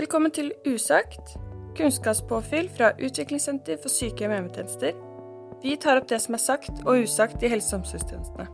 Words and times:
Velkommen 0.00 0.32
til 0.32 0.46
Usagt, 0.64 1.34
kunnskapspåfyll 1.76 2.70
fra 2.72 2.86
Utviklingssenter 3.04 3.76
for 3.82 3.92
sykehjem 3.92 4.30
og 4.30 4.38
hjemmetjenester. 4.38 4.94
Vi 5.60 5.74
tar 5.76 6.00
opp 6.00 6.06
det 6.08 6.16
som 6.24 6.38
er 6.38 6.40
sagt 6.40 6.70
og 6.86 7.02
usagt 7.02 7.44
i 7.44 7.50
helse- 7.52 7.74
og 7.74 7.82
omsorgstjenestene. 7.82 8.46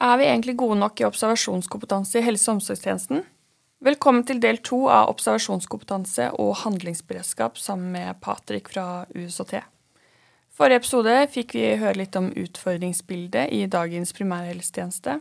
Er 0.00 0.16
vi 0.22 0.30
egentlig 0.30 0.56
gode 0.64 0.80
nok 0.80 1.04
i 1.04 1.08
observasjonskompetanse 1.10 2.22
i 2.22 2.24
helse- 2.24 2.48
og 2.48 2.62
omsorgstjenesten? 2.62 3.20
Velkommen 3.84 4.24
til 4.24 4.40
del 4.40 4.62
to 4.64 4.86
av 4.88 5.12
observasjonskompetanse 5.12 6.30
og 6.40 6.56
handlingsberedskap 6.64 7.60
sammen 7.60 7.92
med 7.92 8.16
Patrick 8.24 8.72
fra 8.72 9.04
USHT. 9.12 9.73
Forrige 10.54 10.84
episode 10.84 11.14
fikk 11.34 11.56
vi 11.56 11.62
høre 11.80 11.98
litt 11.98 12.14
om 12.14 12.28
utfordringsbildet 12.30 13.50
i 13.50 13.64
dagens 13.66 14.14
primærhelsetjeneste. 14.14 15.16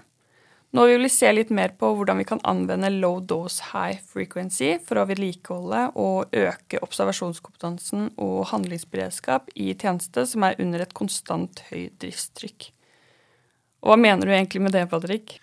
Nå 0.77 0.84
vil 0.90 1.02
vi 1.05 1.09
se 1.09 1.30
litt 1.34 1.49
mer 1.53 1.71
på 1.77 1.90
hvordan 1.98 2.20
vi 2.21 2.26
kan 2.30 2.41
anvende 2.49 2.91
low 2.94 3.17
dose 3.30 3.71
high 3.71 3.98
frequency 4.09 4.76
for 4.85 5.02
å 5.02 5.07
vedlikeholde 5.09 5.88
og 6.02 6.34
øke 6.38 6.81
observasjonskompetansen 6.85 8.12
og 8.21 8.48
handlingsberedskap 8.52 9.49
i 9.57 9.71
tjeneste 9.73 10.26
som 10.30 10.45
er 10.45 10.57
under 10.62 10.85
et 10.85 10.93
konstant 10.98 11.63
høyt 11.71 11.98
driftstrykk. 12.02 12.70
Og 13.81 13.90
hva 13.90 13.98
mener 14.02 14.29
du 14.29 14.34
egentlig 14.35 14.62
med 14.65 14.77
det, 14.77 14.85
Patrick? 14.90 15.40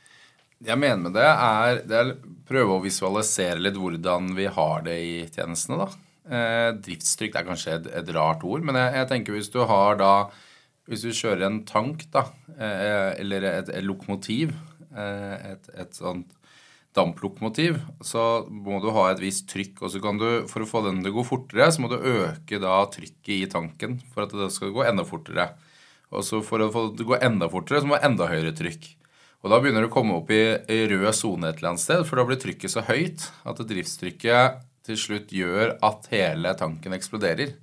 Jeg 0.62 0.78
mener 0.78 1.02
med 1.08 1.18
det, 1.18 1.26
er, 1.26 1.82
er 1.82 2.14
prøve 2.46 2.78
å 2.78 2.84
visualisere 2.84 3.58
litt 3.58 3.78
hvordan 3.78 4.36
vi 4.38 4.46
har 4.46 4.86
det 4.86 4.96
i 5.02 5.14
tjenestene. 5.34 5.82
da. 5.82 6.09
Eh, 6.30 6.70
driftstrykk 6.78 7.40
er 7.40 7.46
kanskje 7.48 7.72
et, 7.74 7.86
et 7.98 8.10
rart 8.14 8.44
ord, 8.46 8.62
men 8.62 8.78
jeg, 8.78 8.94
jeg, 9.00 9.08
tenker 9.10 9.34
hvis 9.34 9.50
du 9.50 9.64
har 9.66 9.98
da 9.98 10.12
Hvis 10.90 11.02
du 11.06 11.14
kjører 11.14 11.44
en 11.46 11.60
tank, 11.66 12.04
da, 12.10 12.24
eh, 12.56 13.12
eller 13.22 13.44
et, 13.46 13.68
et 13.78 13.84
lokomotiv, 13.86 14.50
eh, 14.90 15.52
et, 15.52 15.68
et 15.78 15.94
sånt 15.94 16.32
damplokomotiv, 16.96 17.76
så 18.02 18.42
må 18.50 18.80
du 18.82 18.88
ha 18.96 19.04
et 19.12 19.20
visst 19.22 19.46
trykk. 19.52 19.84
Og 19.84 19.92
så 19.92 20.00
kan 20.02 20.18
du, 20.18 20.26
for 20.50 20.64
å 20.64 20.66
få 20.66 20.82
den 20.88 20.98
til 21.04 21.12
å 21.12 21.20
gå 21.20 21.26
fortere, 21.28 21.68
så 21.70 21.84
må 21.84 21.90
du 21.92 21.94
øke 22.00 22.58
da 22.58 22.80
trykket 22.90 23.34
i 23.36 23.50
tanken 23.52 24.00
for 24.10 24.24
at 24.24 24.34
det 24.34 24.50
skal 24.54 24.74
gå 24.74 24.82
enda 24.88 25.06
fortere. 25.06 25.52
Og 26.10 26.26
så 26.26 26.40
for 26.42 26.64
å 26.64 26.72
få 26.74 26.88
det 26.88 26.98
til 26.98 27.06
å 27.06 27.12
gå 27.12 27.20
enda 27.22 27.50
fortere, 27.52 27.84
så 27.84 27.86
må 27.86 27.94
du 27.94 28.00
ha 28.00 28.10
enda 28.10 28.26
høyere 28.32 28.56
trykk. 28.58 28.90
Og 29.44 29.52
da 29.52 29.60
begynner 29.60 29.86
det 29.86 29.92
å 29.92 29.94
komme 29.94 30.18
opp 30.18 30.34
i, 30.34 30.42
i 30.66 30.80
rød 30.90 31.12
sone 31.16 31.52
et 31.52 31.60
eller 31.60 31.76
annet 31.76 31.84
sted, 31.84 32.02
for 32.08 32.18
da 32.18 32.26
blir 32.26 32.40
trykket 32.40 32.74
så 32.74 32.82
høyt 32.90 33.30
at 33.46 33.62
driftstrykket 33.70 34.66
til 34.90 34.98
slutt 34.98 35.32
gjør 35.34 35.76
at 35.86 36.10
hele 36.12 36.54
tanken 36.58 36.94
eksploderer. 36.96 37.54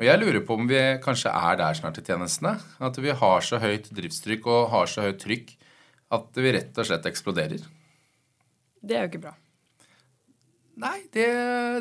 Og 0.00 0.06
jeg 0.06 0.20
lurer 0.20 0.42
på 0.44 0.56
om 0.56 0.68
vi 0.68 0.80
kanskje 1.04 1.32
er 1.32 1.58
der 1.60 1.76
snart 1.78 2.00
i 2.00 2.04
tjenestene. 2.06 2.56
At 2.82 2.96
vi 3.00 3.12
har 3.16 3.44
så 3.44 3.60
høyt 3.62 3.90
driftstrykk 3.94 4.48
og 4.50 4.72
har 4.72 4.90
så 4.90 5.06
høyt 5.06 5.20
trykk 5.22 5.54
at 6.12 6.42
vi 6.42 6.52
rett 6.56 6.76
og 6.76 6.88
slett 6.88 7.08
eksploderer. 7.08 7.62
Det 8.82 8.96
er 8.96 9.06
jo 9.06 9.12
ikke 9.12 9.24
bra. 9.28 9.36
Nei, 10.82 10.98
det, 11.12 11.26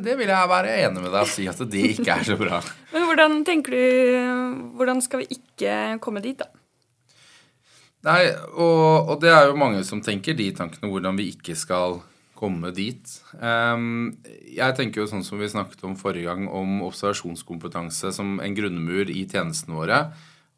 det 0.04 0.18
vil 0.20 0.30
jeg 0.30 0.52
være 0.52 0.74
enig 0.84 1.00
med 1.00 1.14
deg 1.14 1.22
og 1.24 1.30
si 1.32 1.46
at 1.48 1.62
det 1.72 1.84
ikke 1.94 2.12
er 2.12 2.26
så 2.28 2.36
bra. 2.40 2.60
Men 2.94 3.08
hvordan 3.08 3.38
tenker 3.48 3.76
du 3.76 4.66
Hvordan 4.78 5.00
skal 5.04 5.24
vi 5.24 5.38
ikke 5.38 5.76
komme 6.04 6.24
dit, 6.24 6.38
da? 6.38 6.50
Nei, 8.06 8.32
og, 8.58 9.08
og, 9.08 9.16
det 9.22 9.30
er 9.32 9.48
jo 9.48 9.60
mange 9.62 9.84
som 9.88 10.02
tenker 10.04 10.36
de 10.38 10.50
tankene 10.58 10.90
hvordan 10.90 11.20
vi 11.20 11.30
ikke 11.36 11.54
skal 11.58 12.00
komme 12.42 12.72
dit. 12.76 13.14
Um, 13.38 14.18
jeg 14.50 14.76
tenker 14.78 15.04
jo 15.04 15.10
sånn 15.12 15.26
som 15.26 15.42
vi 15.42 15.50
snakket 15.52 15.86
om 15.88 15.96
forrige 16.00 16.32
gang, 16.32 16.48
om 16.50 16.82
observasjonskompetanse 16.88 18.12
som 18.16 18.40
en 18.42 18.58
grunnmur 18.58 19.14
i 19.14 19.28
tjenestene 19.30 19.78
våre. 19.78 20.02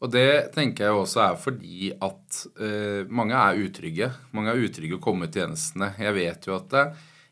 Og 0.02 0.10
det 0.12 0.52
tenker 0.56 0.88
jeg 0.88 0.98
også 0.98 1.22
er 1.24 1.38
fordi 1.40 1.92
at 1.92 2.40
uh, 2.60 3.04
mange 3.12 3.36
er 3.38 3.62
utrygge. 3.66 4.10
Mange 4.36 4.52
er 4.52 4.66
utrygge 4.66 4.98
å 4.98 5.04
komme 5.04 5.28
i 5.28 5.34
tjenestene. 5.34 5.92
Jeg 6.00 6.16
vet 6.16 6.48
jo 6.48 6.56
at 6.58 6.68
det, 6.72 6.84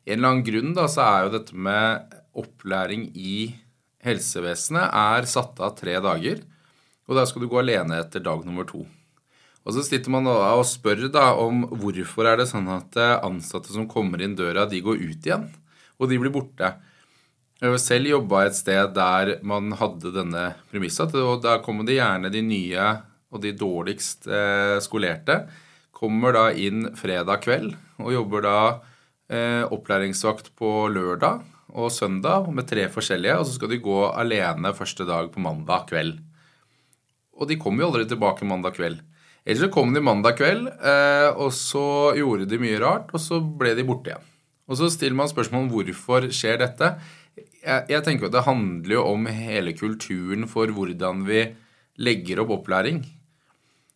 en 0.06 0.16
eller 0.18 0.34
annen 0.34 0.46
grunn 0.46 0.72
da, 0.76 0.88
så 0.90 1.04
er 1.08 1.26
jo 1.26 1.34
dette 1.36 1.58
med 1.68 2.16
opplæring 2.42 3.10
i 3.18 3.36
helsevesenet 4.02 4.88
er 4.88 5.28
satt 5.30 5.60
av 5.62 5.76
tre 5.78 5.98
dager. 6.02 6.42
Og 7.08 7.18
der 7.18 7.28
skal 7.28 7.44
du 7.44 7.50
gå 7.50 7.60
alene 7.60 8.00
etter 8.02 8.22
dag 8.24 8.44
nummer 8.46 8.66
to. 8.68 8.84
Og 9.62 9.76
så 9.76 9.84
sitter 9.86 10.10
man 10.10 10.26
og 10.26 10.64
spør 10.66 11.06
da 11.12 11.32
om 11.38 11.62
hvorfor 11.70 12.26
er 12.26 12.40
det 12.40 12.48
sånn 12.50 12.66
at 12.72 12.96
ansatte 13.22 13.70
som 13.70 13.86
kommer 13.90 14.22
inn 14.22 14.34
døra, 14.38 14.66
de 14.66 14.82
går 14.82 14.98
ut 14.98 15.28
igjen, 15.28 15.46
og 16.02 16.10
de 16.10 16.18
blir 16.18 16.34
borte. 16.34 16.72
Jeg 17.62 17.78
selv 17.78 18.10
jobba 18.10 18.40
et 18.48 18.56
sted 18.58 18.90
der 18.96 19.36
man 19.46 19.70
hadde 19.78 20.10
denne 20.10 20.48
premissa, 20.72 21.06
og 21.06 21.44
da 21.44 21.60
kommer 21.62 21.86
det 21.86 22.00
gjerne 22.00 22.32
de 22.34 22.42
nye 22.42 22.86
og 23.32 23.44
de 23.44 23.52
dårligst 23.54 24.26
eh, 24.26 24.78
skolerte. 24.82 25.44
Kommer 25.94 26.34
da 26.34 26.48
inn 26.50 26.88
fredag 26.98 27.44
kveld 27.44 27.76
og 28.02 28.10
jobber 28.16 28.42
da 28.42 28.56
eh, 29.30 29.62
opplæringsvakt 29.62 30.50
på 30.58 30.72
lørdag 30.90 31.46
og 31.72 31.94
søndag 31.94 32.50
med 32.50 32.66
tre 32.68 32.88
forskjellige, 32.90 33.38
og 33.38 33.46
så 33.46 33.54
skal 33.56 33.70
de 33.70 33.80
gå 33.86 34.00
alene 34.10 34.74
første 34.76 35.06
dag 35.08 35.30
på 35.30 35.46
mandag 35.46 35.86
kveld. 35.92 36.18
Og 37.38 37.46
de 37.48 37.56
kommer 37.62 37.84
jo 37.84 37.92
aldri 37.92 38.10
tilbake 38.10 38.48
mandag 38.48 38.74
kveld. 38.76 38.98
Ellers 39.42 39.64
så 39.64 39.72
kom 39.74 39.94
de 39.94 40.02
mandag 40.04 40.36
kveld, 40.38 40.68
eh, 40.70 41.30
og 41.34 41.50
så 41.56 42.12
gjorde 42.14 42.46
de 42.50 42.60
mye 42.62 42.78
rart, 42.82 43.10
og 43.10 43.20
så 43.22 43.40
ble 43.42 43.74
de 43.74 43.86
borte 43.86 44.12
igjen. 44.12 44.28
Og 44.70 44.78
så 44.78 44.86
stiller 44.92 45.18
man 45.18 45.30
spørsmål 45.30 45.64
om 45.64 45.72
hvorfor 45.72 46.28
skjer 46.32 46.60
dette. 46.62 46.92
Jeg, 47.36 47.80
jeg 47.90 48.04
tenker 48.06 48.28
at 48.28 48.36
Det 48.36 48.46
handler 48.46 48.94
jo 48.94 49.02
om 49.10 49.26
hele 49.26 49.72
kulturen 49.74 50.46
for 50.50 50.66
hvordan 50.70 51.26
vi 51.26 51.40
legger 52.02 52.40
opp 52.44 52.52
opplæring. 52.60 53.02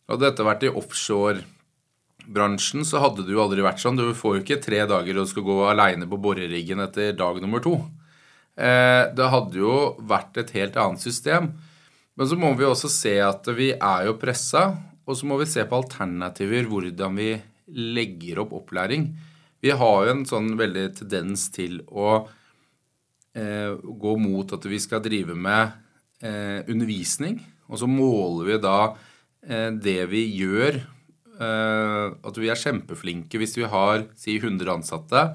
Hadde 0.07 0.27
dette 0.27 0.47
vært 0.47 0.65
i 0.67 0.71
offshore-bransjen, 0.71 2.85
så 2.87 3.01
hadde 3.03 3.25
det 3.27 3.33
jo 3.35 3.43
aldri 3.43 3.65
vært 3.65 3.81
sånn. 3.83 3.99
Du 3.99 4.05
får 4.15 4.37
jo 4.37 4.43
ikke 4.43 4.63
tre 4.63 4.79
dager 4.89 5.19
og 5.19 5.29
skal 5.31 5.47
gå 5.47 5.57
aleine 5.71 6.05
på 6.07 6.21
boreriggen 6.27 6.83
etter 6.83 7.15
dag 7.17 7.35
nummer 7.43 7.61
to. 7.63 7.75
Eh, 8.57 9.03
det 9.15 9.31
hadde 9.33 9.59
jo 9.59 9.73
vært 10.09 10.33
et 10.43 10.53
helt 10.57 10.75
annet 10.79 11.03
system. 11.03 11.43
Men 12.17 12.29
så 12.29 12.35
må 12.39 12.49
vi 12.57 12.65
også 12.65 12.89
se 12.89 13.15
at 13.21 13.47
vi 13.55 13.71
er 13.75 14.07
jo 14.07 14.19
pressa, 14.19 14.61
og 15.07 15.15
så 15.15 15.27
må 15.29 15.39
vi 15.39 15.47
se 15.47 15.63
på 15.63 15.79
alternativer, 15.79 16.67
hvordan 16.67 17.15
vi 17.17 17.31
legger 17.95 18.43
opp 18.43 18.53
opplæring. 18.59 19.09
Vi 19.63 19.71
har 19.73 20.01
jo 20.05 20.13
en 20.13 20.25
sånn 20.27 20.51
veldig 20.59 20.87
tendens 20.99 21.47
til 21.55 21.79
å 21.87 22.27
eh, 23.33 23.71
gå 23.73 24.15
mot 24.19 24.51
at 24.53 24.67
vi 24.67 24.79
skal 24.83 25.01
drive 25.03 25.35
med 25.35 25.71
eh, 26.21 26.59
undervisning. 26.67 27.39
Og 27.67 27.81
så 27.81 27.89
måler 27.89 28.51
vi 28.51 28.59
da 28.63 28.77
eh, 29.47 29.71
det 29.73 30.01
vi 30.11 30.25
gjør. 30.37 30.81
Eh, 31.37 32.05
at 32.27 32.39
vi 32.41 32.51
er 32.51 32.59
kjempeflinke 32.59 33.39
hvis 33.39 33.57
vi 33.59 33.67
har 33.69 34.07
si 34.19 34.37
100 34.41 34.75
ansatte, 34.75 35.25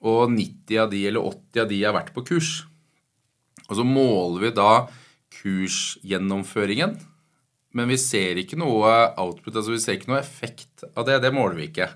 og 0.00 0.32
90 0.32 0.80
av 0.80 0.90
de 0.92 1.04
eller 1.10 1.28
80 1.28 1.64
av 1.64 1.70
de 1.70 1.80
har 1.84 1.96
vært 1.96 2.14
på 2.16 2.24
kurs. 2.32 2.52
Og 3.68 3.76
så 3.78 3.84
måler 3.86 4.48
vi 4.48 4.52
da 4.56 4.72
kursgjennomføringen. 5.40 6.96
Men 7.76 7.90
vi 7.92 7.98
ser 8.02 8.40
ikke 8.40 8.58
noe 8.58 8.90
output, 9.20 9.54
altså 9.54 9.74
vi 9.74 9.82
ser 9.82 9.98
ikke 9.98 10.10
noe 10.10 10.22
effekt 10.22 10.84
av 10.90 11.06
det. 11.06 11.20
Det 11.22 11.30
måler 11.34 11.58
vi 11.58 11.68
ikke. 11.70 11.86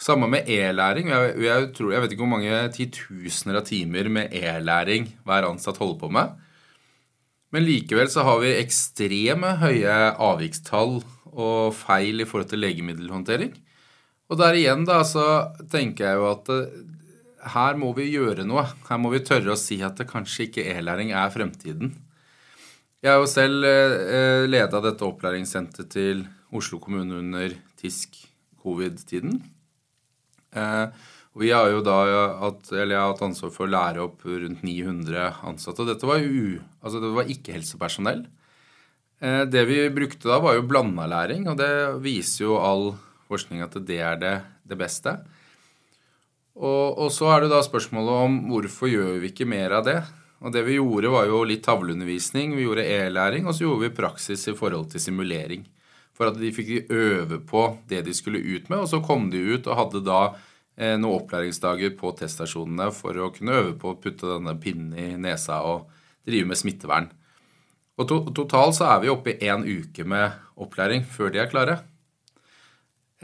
Samme 0.00 0.28
med 0.28 0.48
e-læring. 0.52 1.10
Jeg, 1.12 1.34
jeg, 1.44 1.68
jeg, 1.76 2.00
vet 2.02 2.14
ikke 2.14 2.24
hvor 2.24 2.32
mange 2.32 2.62
titusener 2.76 3.60
av 3.60 3.68
timer 3.68 4.10
med 4.12 4.34
e-læring 4.36 5.10
hver 5.28 5.48
ansatt 5.48 5.80
holder 5.80 6.00
på 6.00 6.10
med. 6.16 6.34
Men 7.54 7.64
likevel 7.64 8.10
så 8.12 8.24
har 8.26 8.40
vi 8.42 8.56
ekstreme 8.58 9.54
høye 9.60 9.94
avvikstall 10.20 10.98
og 11.36 11.76
feil 11.76 12.20
i 12.20 12.26
forhold 12.28 12.50
til 12.50 12.64
legemiddelhåndtering. 12.64 13.54
Og 14.26 14.40
der 14.40 14.58
igjen 14.58 14.84
da, 14.88 15.02
så 15.06 15.54
tenker 15.70 16.08
jeg 16.08 16.20
jo 16.20 16.28
at 16.32 16.52
her 17.56 17.78
må 17.78 17.92
vi 17.96 18.08
gjøre 18.10 18.44
noe. 18.48 18.64
Her 18.88 19.00
må 19.00 19.12
vi 19.12 19.22
tørre 19.24 19.54
å 19.54 19.60
si 19.60 19.78
at 19.84 20.00
det 20.00 20.08
kanskje 20.10 20.48
ikke 20.48 20.66
e-læring 20.72 21.12
er 21.14 21.32
fremtiden. 21.32 21.94
Jeg 23.04 23.12
har 23.12 23.20
jo 23.20 23.28
selv 23.28 23.66
eh, 23.68 24.46
leda 24.48 24.80
dette 24.84 25.04
opplæringssenteret 25.04 25.90
til 25.92 26.24
Oslo 26.56 26.80
kommune 26.82 27.18
under 27.20 27.52
TISK 27.76 28.16
covid-tiden. 28.62 29.36
Eh, 30.56 30.86
og 31.36 31.42
vi 31.44 31.52
har 31.52 31.68
jo 31.68 31.82
da 31.84 31.98
hatt, 32.40 32.70
jeg 32.72 32.88
ansvar 33.26 33.52
for 33.52 33.66
å 33.66 33.72
lære 33.74 34.00
opp 34.06 34.24
rundt 34.24 34.62
900 34.64 35.42
ansatte. 35.44 35.84
Dette 35.84 36.08
var 36.08 36.22
altså 36.80 37.02
det 37.02 37.12
var 37.18 37.32
ikke 37.32 37.58
helsepersonell. 37.58 38.24
Eh, 39.20 39.42
det 39.44 39.66
vi 39.68 39.82
brukte 39.92 40.30
da, 40.30 40.40
var 40.40 40.56
jo 40.56 40.64
blanda 40.68 41.04
læring, 41.12 41.44
og 41.52 41.60
det 41.60 41.72
viser 42.04 42.46
jo 42.46 42.56
all 42.60 42.86
forskning 43.28 43.60
at 43.64 43.76
det 43.84 44.00
er 44.00 44.16
det, 44.20 44.36
det 44.64 44.80
beste. 44.80 45.18
Og, 46.56 46.96
og, 46.96 47.10
så 47.12 47.28
er 47.34 47.44
det 47.44 47.52
da 47.52 47.60
spørsmålet 47.64 48.22
om 48.24 48.38
hvorfor 48.48 48.88
gjør 48.88 49.18
vi 49.20 49.32
ikke 49.32 49.48
mer 49.48 49.76
av 49.76 49.84
det? 49.84 49.98
Og 50.44 50.52
det 50.52 50.66
vi 50.66 50.76
gjorde, 50.76 51.12
var 51.12 51.28
jo 51.30 51.40
litt 51.48 51.64
tavleundervisning, 51.64 52.56
vi 52.56 52.66
gjorde 52.66 52.84
e-læring, 52.84 53.46
og 53.48 53.56
så 53.56 53.64
gjorde 53.64 53.86
vi 53.86 53.96
praksis 53.96 54.44
i 54.50 54.56
forhold 54.56 54.90
til 54.92 55.02
simulering. 55.02 55.64
For 56.16 56.28
at 56.30 56.38
de 56.40 56.52
fikk 56.52 56.90
øve 56.92 57.40
på 57.44 57.64
det 57.88 58.02
de 58.06 58.14
skulle 58.16 58.40
ut 58.40 58.68
med, 58.72 58.82
og 58.84 58.90
så 58.90 59.02
kom 59.04 59.30
de 59.32 59.40
ut 59.54 59.68
og 59.68 59.80
hadde 59.80 60.04
da 60.04 60.20
eh, 60.28 60.96
noen 60.96 61.22
opplæringsdager 61.22 61.96
på 61.98 62.12
teststasjonene 62.20 62.88
for 62.96 63.16
å 63.20 63.32
kunne 63.34 63.56
øve 63.62 63.74
på 63.80 63.92
å 63.92 63.98
putte 64.00 64.28
denne 64.36 64.56
pinnen 64.60 64.96
i 64.96 65.08
nesa 65.20 65.62
og 65.68 65.90
drive 66.28 66.52
med 66.52 66.60
smittevern. 66.60 67.10
Og 67.96 68.08
to 68.08 68.22
totalt 68.36 68.76
så 68.76 68.90
er 68.92 69.04
vi 69.04 69.12
oppe 69.12 69.32
i 69.32 69.48
én 69.48 69.64
uke 69.64 70.04
med 70.08 70.36
opplæring 70.60 71.04
før 71.08 71.32
de 71.32 71.40
er 71.40 71.52
klare. 71.52 71.78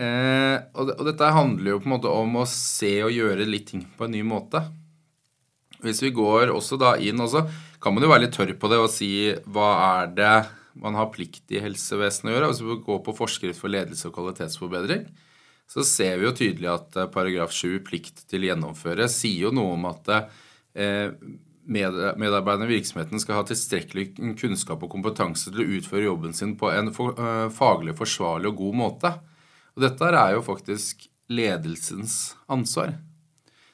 Eh, 0.00 0.56
og, 0.72 0.94
og, 0.96 1.02
dette 1.04 1.32
handler 1.36 1.74
jo 1.74 1.80
på 1.82 1.90
en 1.90 1.96
måte 1.98 2.12
om 2.12 2.38
å 2.40 2.46
se 2.48 2.94
og 3.04 3.12
gjøre 3.12 3.44
litt 3.48 3.68
ting 3.72 3.84
på 3.98 4.08
en 4.08 4.14
ny 4.16 4.22
måte. 4.24 4.62
Hvis 5.82 6.02
vi 6.04 6.12
går 6.14 6.52
også 6.54 6.78
da 6.80 6.94
inn, 7.02 7.20
også, 7.20 7.44
kan 7.82 7.94
man 7.94 8.04
jo 8.04 8.10
være 8.12 8.26
litt 8.26 8.36
tørr 8.36 8.54
på 8.58 8.70
det 8.70 8.78
og 8.80 8.90
si 8.92 9.12
hva 9.50 9.70
er 10.00 10.12
det 10.16 10.34
man 10.78 10.96
har 10.96 11.10
plikt 11.12 11.52
i 11.52 11.60
helsevesenet 11.62 12.30
å 12.30 12.34
gjøre. 12.34 12.50
Hvis 12.52 12.62
vi 12.64 12.78
går 12.86 13.00
på 13.04 13.14
forskrift 13.16 13.60
for 13.60 13.72
ledelse 13.72 14.08
og 14.08 14.16
kvalitetsforbedring, 14.16 15.06
så 15.72 15.84
ser 15.86 16.18
vi 16.20 16.28
jo 16.28 16.34
tydelig 16.36 16.70
at 16.72 16.98
eh, 16.98 17.10
paragraf 17.12 17.54
7, 17.54 17.80
plikt 17.86 18.26
til 18.30 18.46
gjennomføre, 18.48 19.08
sier 19.12 19.48
jo 19.48 19.54
noe 19.54 19.76
om 19.76 19.88
at 19.90 20.10
eh, 20.12 21.12
medarbeiderne 21.62 22.66
i 22.66 22.74
virksomheten 22.74 23.22
skal 23.22 23.40
ha 23.40 23.46
tilstrekkelig 23.46 24.10
kunnskap 24.40 24.82
og 24.82 24.90
kompetanse 24.92 25.52
til 25.52 25.62
å 25.62 25.68
utføre 25.78 26.08
jobben 26.08 26.34
sin 26.36 26.56
på 26.60 26.72
en 26.72 26.90
eh, 26.90 27.46
faglig 27.54 27.96
forsvarlig 27.98 28.52
og 28.52 28.60
god 28.64 28.80
måte. 28.82 29.14
Og 29.76 29.86
dette 29.86 30.10
er 30.10 30.36
jo 30.36 30.44
faktisk 30.44 31.06
ledelsens 31.32 32.34
ansvar. 32.52 32.98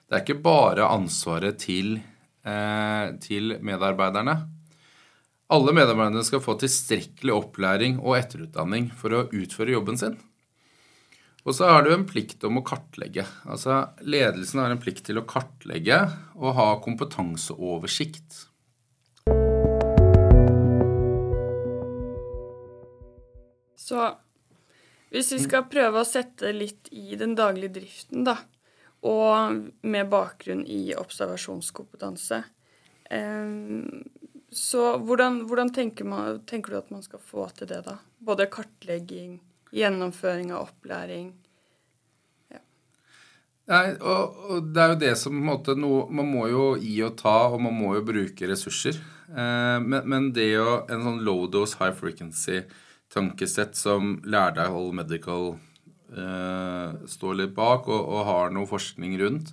Det 0.08 0.16
er 0.16 0.22
ikke 0.24 0.40
bare 0.40 0.86
ansvaret 0.88 1.58
til, 1.60 1.98
eh, 2.40 3.10
til 3.20 3.58
medarbeiderne. 3.60 4.38
Alle 5.52 5.74
medarbeiderne 5.76 6.24
skal 6.24 6.40
få 6.40 6.54
tilstrekkelig 6.56 7.34
opplæring 7.34 7.98
og 8.00 8.16
etterutdanning 8.16 8.88
for 8.96 9.12
å 9.12 9.26
utføre 9.28 9.76
jobben 9.76 10.00
sin. 10.00 10.16
Og 11.44 11.54
så 11.54 11.68
har 11.68 11.84
du 11.84 11.92
en 11.92 12.08
plikt 12.08 12.42
om 12.44 12.56
å 12.56 12.64
kartlegge. 12.64 13.26
Altså 13.44 13.92
Ledelsen 14.00 14.60
har 14.60 14.72
en 14.72 14.80
plikt 14.80 15.04
til 15.04 15.20
å 15.20 15.26
kartlegge 15.28 16.00
og 16.36 16.56
ha 16.56 16.68
kompetanseoversikt. 16.84 18.46
Så 23.76 24.12
hvis 25.12 25.32
vi 25.32 25.44
skal 25.44 25.68
prøve 25.68 26.00
å 26.00 26.08
sette 26.08 26.52
litt 26.52 26.88
i 26.92 27.16
den 27.16 27.36
daglige 27.36 27.76
driften, 27.80 28.24
da, 28.24 28.40
og 29.06 29.58
med 29.86 30.08
bakgrunn 30.10 30.64
i 30.66 30.94
observasjonskompetanse 30.98 32.40
eh, 33.14 33.50
Så 34.50 34.84
hvordan, 34.98 35.42
hvordan 35.46 35.70
tenker, 35.74 36.08
man, 36.08 36.40
tenker, 36.48 36.72
du 36.72 36.78
at 36.80 36.90
man 36.90 37.04
skal 37.04 37.22
få 37.22 37.46
til 37.54 37.70
det, 37.70 37.82
da? 37.86 37.98
Både 38.18 38.48
kartlegging, 38.50 39.38
gjennomføring 39.70 40.50
av 40.56 40.70
opplæring. 40.70 41.30
Nei, 43.68 43.84
og, 44.00 44.36
og, 44.48 44.68
det 44.72 44.80
er 44.80 44.92
jo 44.92 45.00
det 45.02 45.14
som 45.20 45.34
på 45.34 45.42
en 45.42 45.48
måte 45.50 45.74
noe 45.76 46.06
Man 46.08 46.30
må 46.32 46.46
jo 46.48 46.68
gi 46.80 46.94
og 47.04 47.18
ta, 47.20 47.36
og 47.52 47.60
man 47.60 47.76
må 47.76 47.92
jo 47.98 48.04
bruke 48.06 48.48
ressurser. 48.48 48.96
Eh, 49.28 49.78
men, 49.84 50.00
men, 50.08 50.30
det 50.36 50.54
å 50.56 50.82
En 50.88 51.04
sånn 51.04 51.24
low 51.26 51.44
dose, 51.52 51.76
high 51.80 51.92
frequency 51.96 52.62
tankesett 53.12 53.76
som 53.76 54.18
Lærdal 54.28 54.90
Medical 54.92 55.54
står 56.08 57.34
litt 57.36 57.52
bak 57.56 57.88
og, 57.90 58.00
og, 58.00 58.20
har 58.24 58.54
noe 58.54 58.68
forskning 58.68 59.18
rundt, 59.20 59.52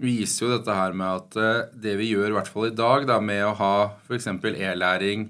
viser 0.00 0.46
jo 0.46 0.52
dette 0.56 0.74
her 0.74 0.94
med 0.96 1.20
at 1.20 1.38
eh, 1.38 1.64
det 1.86 1.96
vi 2.00 2.10
gjør 2.12 2.32
i 2.32 2.36
hvert 2.38 2.50
fall 2.50 2.68
i 2.68 2.76
dag, 2.76 3.06
da, 3.08 3.20
med 3.22 3.44
å 3.46 3.54
ha 3.58 3.74
f.eks. 4.06 4.28
e-læring 4.42 5.28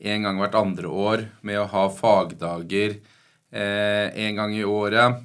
en 0.00 0.26
gang 0.26 0.40
hvert 0.40 0.58
andre 0.58 0.90
år, 0.90 1.24
med 1.46 1.60
å 1.60 1.68
ha 1.70 1.86
fagdager 1.92 2.96
eh, 2.96 4.06
en 4.26 4.38
gang 4.38 4.54
i 4.56 4.66
året, 4.66 5.20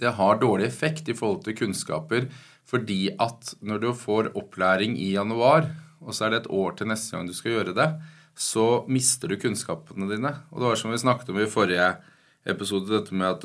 det 0.00 0.16
har 0.16 0.40
dårlig 0.40 0.66
effekt 0.68 1.08
i 1.12 1.16
forhold 1.16 1.44
til 1.44 1.56
kunnskaper. 1.58 2.30
Fordi 2.70 3.10
at 3.20 3.54
når 3.66 3.82
du 3.82 3.90
får 3.98 4.30
opplæring 4.38 4.94
i 5.00 5.12
januar, 5.16 5.66
og 6.00 6.14
så 6.14 6.26
er 6.26 6.32
det 6.32 6.42
et 6.42 6.52
år 6.54 6.76
til 6.78 6.88
neste 6.88 7.16
gang 7.16 7.26
du 7.28 7.34
skal 7.36 7.56
gjøre 7.56 7.74
det, 7.76 7.88
så 8.40 8.84
mister 8.88 9.28
du 9.28 9.40
kunnskapene 9.40 10.08
dine. 10.08 10.32
Og 10.50 10.62
det 10.62 10.70
var 10.70 10.80
som 10.80 10.94
vi 10.94 11.00
snakket 11.02 11.32
om 11.32 11.40
i 11.42 11.50
forrige 11.50 11.90
episode, 11.90 12.10
dette 12.46 13.14
med 13.14 13.28
at 13.28 13.44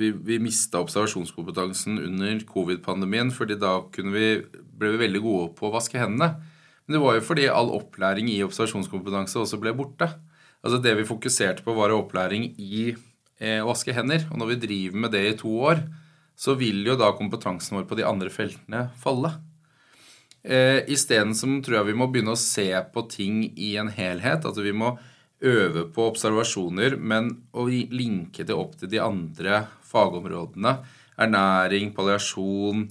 vi, 0.00 0.10
vi 0.12 0.38
mista 0.40 0.80
observasjonskompetansen 0.80 1.98
under 1.98 2.40
covid-pandemien, 2.48 3.30
fordi 3.34 3.58
da 3.60 3.76
vi, 3.92 4.40
ble 4.80 4.94
vi 4.94 5.02
veldig 5.04 5.20
gode 5.20 5.52
på 5.58 5.68
å 5.68 5.74
vaske 5.74 6.00
hendene. 6.00 6.40
Men 6.86 6.96
det 6.96 7.02
var 7.04 7.18
jo 7.18 7.26
fordi 7.26 7.50
all 7.52 7.70
opplæring 7.76 8.30
i 8.32 8.40
observasjonskompetanse 8.46 9.38
også 9.38 9.60
ble 9.60 9.74
borte. 9.76 10.08
Altså 10.64 10.80
Det 10.82 10.96
vi 10.98 11.08
fokuserte 11.08 11.64
på, 11.64 11.74
var 11.76 11.92
opplæring 11.94 12.50
i 12.58 12.90
eh, 13.38 13.60
å 13.60 13.68
vaske 13.70 13.94
hender. 13.96 14.26
Og 14.30 14.40
når 14.40 14.54
vi 14.54 14.62
driver 14.66 15.04
med 15.04 15.14
det 15.14 15.22
i 15.28 15.36
to 15.38 15.52
år, 15.68 15.84
så 16.40 16.56
vil 16.56 16.82
jo 16.86 16.96
da 16.96 17.12
kompetansen 17.16 17.76
vår 17.76 17.86
på 17.88 17.98
de 18.00 18.08
andre 18.08 18.32
feltene 18.32 18.88
falle. 19.00 19.34
Eh, 20.40 20.80
Isteden 20.88 21.36
tror 21.36 21.80
jeg 21.80 21.90
vi 21.90 21.98
må 22.00 22.08
begynne 22.08 22.32
å 22.32 22.40
se 22.40 22.68
på 22.94 23.04
ting 23.12 23.42
i 23.52 23.74
en 23.80 23.92
helhet. 23.92 24.44
Altså 24.48 24.64
vi 24.64 24.72
må 24.72 24.94
øve 25.40 25.86
på 25.94 26.08
observasjoner, 26.10 26.96
men 26.96 27.30
å 27.56 27.66
linke 27.68 28.44
det 28.46 28.56
opp 28.56 28.76
til 28.80 28.90
de 28.92 29.00
andre 29.02 29.64
fagområdene. 29.88 30.76
Ernæring, 31.20 31.94
palliasjon, 31.96 32.88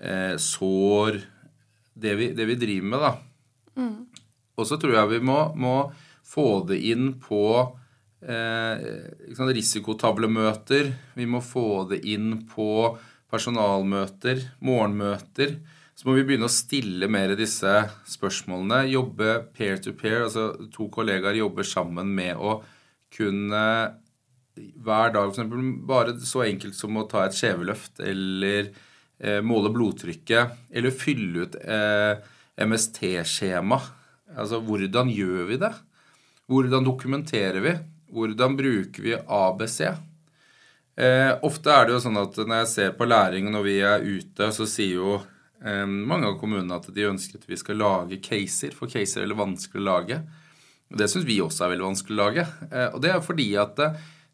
eh, 0.00 0.36
sår 0.36 1.20
det 2.00 2.14
vi, 2.16 2.30
det 2.32 2.46
vi, 2.48 2.56
driver 2.60 2.88
med, 2.88 3.04
da. 3.04 3.12
Mm. 3.76 3.96
Og 4.56 4.68
så 4.68 4.78
tror 4.80 4.96
jeg 4.96 5.12
vi 5.14 5.20
må, 5.24 5.38
må 5.56 5.76
få 6.26 6.62
det 6.68 6.80
inn 6.90 7.14
på 7.20 7.44
eh, 8.22 8.84
risikotavlemøter. 9.28 10.92
Vi 11.16 11.26
må 11.28 11.42
få 11.44 11.84
det 11.90 12.02
inn 12.08 12.46
på 12.48 12.70
personalmøter, 13.30 14.42
morgenmøter. 14.64 15.58
Så 16.00 16.08
må 16.08 16.14
vi 16.16 16.22
begynne 16.24 16.48
å 16.48 16.52
stille 16.52 17.10
mer 17.12 17.34
disse 17.36 17.70
spørsmålene. 18.08 18.86
Jobbe 18.88 19.34
pair 19.52 19.76
to 19.84 19.92
pair, 19.92 20.22
altså 20.24 20.54
to 20.72 20.86
kollegaer 20.88 21.36
jobber 21.36 21.66
sammen 21.68 22.14
med 22.16 22.38
å 22.40 22.54
kunne 23.12 23.64
hver 24.80 25.12
dag 25.12 25.28
f.eks. 25.28 25.50
bare 25.90 26.14
så 26.24 26.46
enkelt 26.46 26.78
som 26.78 26.96
å 26.96 27.04
ta 27.08 27.26
et 27.26 27.36
skjeveløft 27.36 28.00
eller 28.00 28.70
eh, 29.20 29.42
måle 29.44 29.68
blodtrykket 29.74 30.72
eller 30.72 30.94
fylle 31.02 31.44
ut 31.44 31.58
eh, 31.60 32.16
MST-skjema. 32.64 33.78
Altså 34.40 34.62
hvordan 34.64 35.10
gjør 35.12 35.50
vi 35.50 35.58
det? 35.60 35.72
Hvordan 36.48 36.86
dokumenterer 36.88 37.60
vi? 37.66 37.74
Hvordan 38.08 38.56
bruker 38.56 39.04
vi 39.04 39.18
ABC? 39.20 39.82
Eh, 40.96 41.34
ofte 41.44 41.76
er 41.76 41.84
det 41.84 41.94
jo 41.98 42.00
sånn 42.06 42.22
at 42.24 42.40
når 42.40 42.62
jeg 42.62 42.72
ser 42.72 42.96
på 42.96 43.08
læring 43.08 43.52
når 43.52 43.68
vi 43.68 43.76
er 43.84 44.08
ute, 44.08 44.48
så 44.56 44.64
sier 44.64 44.96
jo 44.96 45.20
mange 45.60 46.28
av 46.28 46.38
kommunene 46.40 46.78
at 46.80 46.88
de 46.94 47.04
ønsker 47.04 47.40
at 47.40 47.48
vi 47.48 47.58
skal 47.60 47.80
lage 47.80 48.20
caser, 48.24 48.72
for 48.76 48.88
caser 48.88 49.20
er 49.20 49.26
veldig 49.26 49.40
vanskelig 49.42 49.82
å 49.82 49.88
lage. 49.90 50.20
Og 50.90 50.98
Det 50.98 51.08
syns 51.10 51.28
vi 51.28 51.38
også 51.42 51.66
er 51.66 51.74
veldig 51.74 51.86
vanskelig 51.86 52.16
å 52.16 52.20
lage. 52.20 52.46
Eh, 52.70 52.88
og 52.90 53.00
det 53.04 53.12
er 53.12 53.22
fordi 53.24 53.48
at 53.60 53.76
det, 53.78 53.90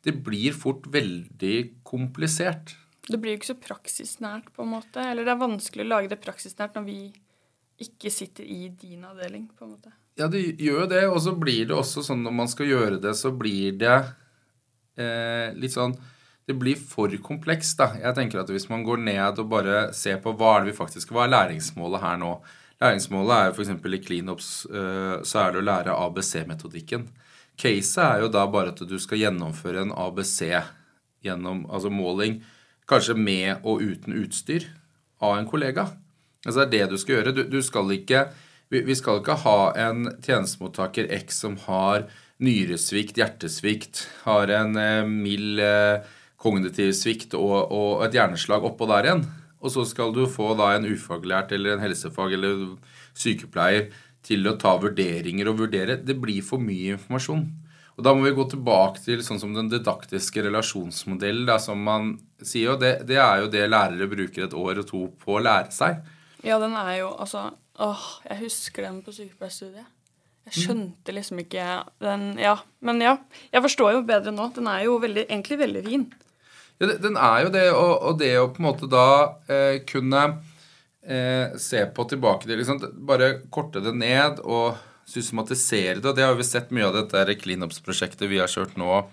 det 0.07 0.17
blir 0.25 0.57
fort 0.57 0.87
veldig 0.93 1.57
komplisert. 1.87 2.77
Det 3.07 3.21
blir 3.23 3.35
jo 3.35 3.41
ikke 3.41 3.53
så 3.53 3.61
praksisnært, 3.61 4.51
på 4.55 4.65
en 4.65 4.73
måte. 4.73 5.03
Eller 5.03 5.27
det 5.27 5.35
er 5.35 5.43
vanskelig 5.43 5.85
å 5.85 5.93
lage 5.93 6.11
det 6.11 6.23
praksisnært 6.23 6.79
når 6.79 6.89
vi 6.89 7.01
ikke 7.85 8.11
sitter 8.11 8.47
i 8.49 8.71
din 8.73 9.05
avdeling, 9.05 9.51
på 9.53 9.67
en 9.67 9.75
måte. 9.77 9.93
Ja, 10.17 10.31
det 10.33 10.41
gjør 10.57 10.87
jo 10.87 10.91
det. 10.95 11.05
Og 11.11 11.21
så 11.27 11.37
blir 11.37 11.69
det 11.69 11.77
også 11.77 12.05
sånn 12.07 12.25
når 12.25 12.37
man 12.41 12.51
skal 12.51 12.71
gjøre 12.71 13.01
det, 13.03 13.13
så 13.19 13.35
blir 13.37 13.77
det 13.77 13.97
eh, 14.97 15.53
litt 15.59 15.77
sånn 15.77 15.95
det 16.47 16.55
blir 16.55 16.79
for 16.79 17.11
komplekst. 17.23 17.79
da. 17.79 17.91
Jeg 17.99 18.15
tenker 18.15 18.41
at 18.41 18.51
Hvis 18.51 18.69
man 18.69 18.85
går 18.85 19.03
ned 19.03 19.39
og 19.39 19.49
bare 19.51 19.93
ser 19.93 20.21
på 20.23 20.33
hva 20.33 20.57
er 20.57 20.65
det 20.65 20.73
vi 20.73 20.79
faktisk, 20.79 21.11
hva 21.11 21.27
er 21.27 21.35
læringsmålet 21.35 22.01
her 22.01 22.17
nå 22.23 22.39
Læringsmålet 22.81 23.37
er 23.37 23.55
f.eks. 23.55 23.71
i 23.73 24.03
CleanOps 24.05 24.49
eh, 24.69 25.23
så 25.25 25.39
er 25.41 25.53
det 25.53 25.63
å 25.63 25.65
lære 25.65 25.95
ABC-metodikken. 25.97 27.07
Caset 27.57 28.03
er 28.05 28.21
jo 28.21 28.29
da 28.29 28.43
bare 28.53 28.75
at 28.75 28.83
du 28.85 28.99
skal 29.01 29.23
gjennomføre 29.23 29.87
en 29.87 29.95
ABC 29.97 30.43
gjennom 31.25 31.65
altså 31.73 31.89
måling, 31.89 32.43
kanskje 32.85 33.17
med 33.17 33.65
og 33.65 33.81
uten 33.81 34.13
utstyr, 34.21 34.69
av 35.25 35.39
en 35.39 35.49
kollega. 35.49 35.87
Altså 36.45 36.67
Det 36.67 36.67
er 36.67 36.75
det 36.75 36.91
du 36.93 37.01
skal 37.01 37.17
gjøre. 37.17 37.33
Du, 37.33 37.43
du 37.49 37.63
skal 37.65 37.97
ikke, 37.97 38.27
vi 38.69 38.99
skal 38.99 39.23
ikke 39.23 39.39
ha 39.47 39.59
en 39.87 40.11
tjenestemottaker 40.21 41.09
X 41.23 41.41
som 41.47 41.57
har 41.65 42.05
nyresvikt, 42.45 43.17
hjertesvikt, 43.17 44.05
har 44.27 44.53
en 44.53 44.77
eh, 44.77 45.09
mild 45.09 45.65
eh, 45.65 46.05
kognitiv 46.47 46.95
svikt 46.95 47.35
og, 47.39 47.59
og, 47.75 48.07
et 48.07 48.17
hjerneslag 48.17 48.65
oppå 48.71 48.89
der 48.91 49.11
igjen. 49.11 49.27
Og 49.61 49.73
så 49.75 49.83
skal 49.89 50.13
du 50.15 50.25
få 50.31 50.53
da 50.59 50.75
en 50.77 50.87
ufaglært 50.87 51.53
eller 51.57 51.75
en 51.75 51.83
helsefag 51.83 52.37
eller 52.37 52.67
sykepleier 53.19 53.89
til 54.27 54.47
å 54.47 54.57
ta 54.61 54.75
vurderinger 54.79 55.51
og 55.51 55.63
vurdere. 55.65 55.99
Det 56.03 56.19
blir 56.23 56.45
for 56.47 56.63
mye 56.63 56.95
informasjon. 56.97 57.47
Og 57.97 58.05
Da 58.05 58.13
må 58.13 58.27
vi 58.27 58.35
gå 58.37 58.45
tilbake 58.53 59.01
til 59.01 59.23
sånn 59.25 59.41
som 59.41 59.55
den 59.57 59.71
didaktiske 59.73 60.45
relasjonsmodellen, 60.45 61.47
da, 61.49 61.57
som 61.63 61.81
man 61.81 62.19
sier. 62.43 62.75
og 62.75 62.81
det, 62.83 63.07
det, 63.09 63.17
er 63.17 63.41
jo 63.41 63.53
det 63.53 63.65
lærere 63.71 64.11
bruker 64.11 64.45
et 64.45 64.57
år 64.57 64.83
og 64.83 64.89
to 64.91 65.07
på 65.23 65.39
å 65.39 65.43
lære 65.43 65.73
seg. 65.73 66.03
Ja, 66.45 66.61
den 66.63 66.77
er 66.77 66.99
jo 67.01 67.15
altså 67.17 67.51
Åh, 67.77 68.05
jeg 68.25 68.41
husker 68.47 68.87
den 68.87 69.03
på 69.05 69.13
sykepleierstudiet. 69.13 69.89
Jeg 70.47 70.63
skjønte 70.63 71.13
liksom 71.13 71.41
ikke 71.43 71.65
den 72.01 72.39
Ja, 72.39 72.55
men 72.81 73.03
ja. 73.03 73.17
Jeg 73.53 73.65
forstår 73.65 73.97
jo 73.97 74.07
bedre 74.07 74.33
nå. 74.33 74.47
Den 74.55 74.69
er 74.71 74.87
jo 74.87 75.01
veldig, 75.03 75.27
egentlig 75.27 75.59
veldig 75.61 75.83
fin. 75.89 76.07
Ja, 76.79 76.91
den 77.01 77.17
er 77.17 77.47
jo 77.47 77.53
det, 77.55 77.67
og, 77.73 77.93
og 78.11 78.19
det 78.21 78.35
å 78.41 78.51
på 78.53 78.61
en 78.61 78.69
måte 78.69 78.89
da 78.91 79.07
eh, 79.49 79.79
kunne 79.89 80.25
eh, 81.07 81.57
se 81.61 81.87
på 81.97 82.05
tilbake 82.11 82.45
til 82.45 82.61
liksom, 82.61 82.83
Bare 83.09 83.39
korte 83.53 83.81
det 83.85 83.95
ned 83.97 84.43
og 84.45 84.77
systematisere 85.09 86.01
det. 86.01 86.11
Og 86.11 86.19
det 86.19 86.27
har 86.27 86.37
vi 86.37 86.47
sett 86.47 86.75
mye 86.75 86.91
av 86.91 86.99
dette 86.99 87.39
cleanups-prosjektet 87.41 88.29
vi 88.29 88.43
har 88.43 88.51
kjørt 88.53 88.77
nå 88.81 89.07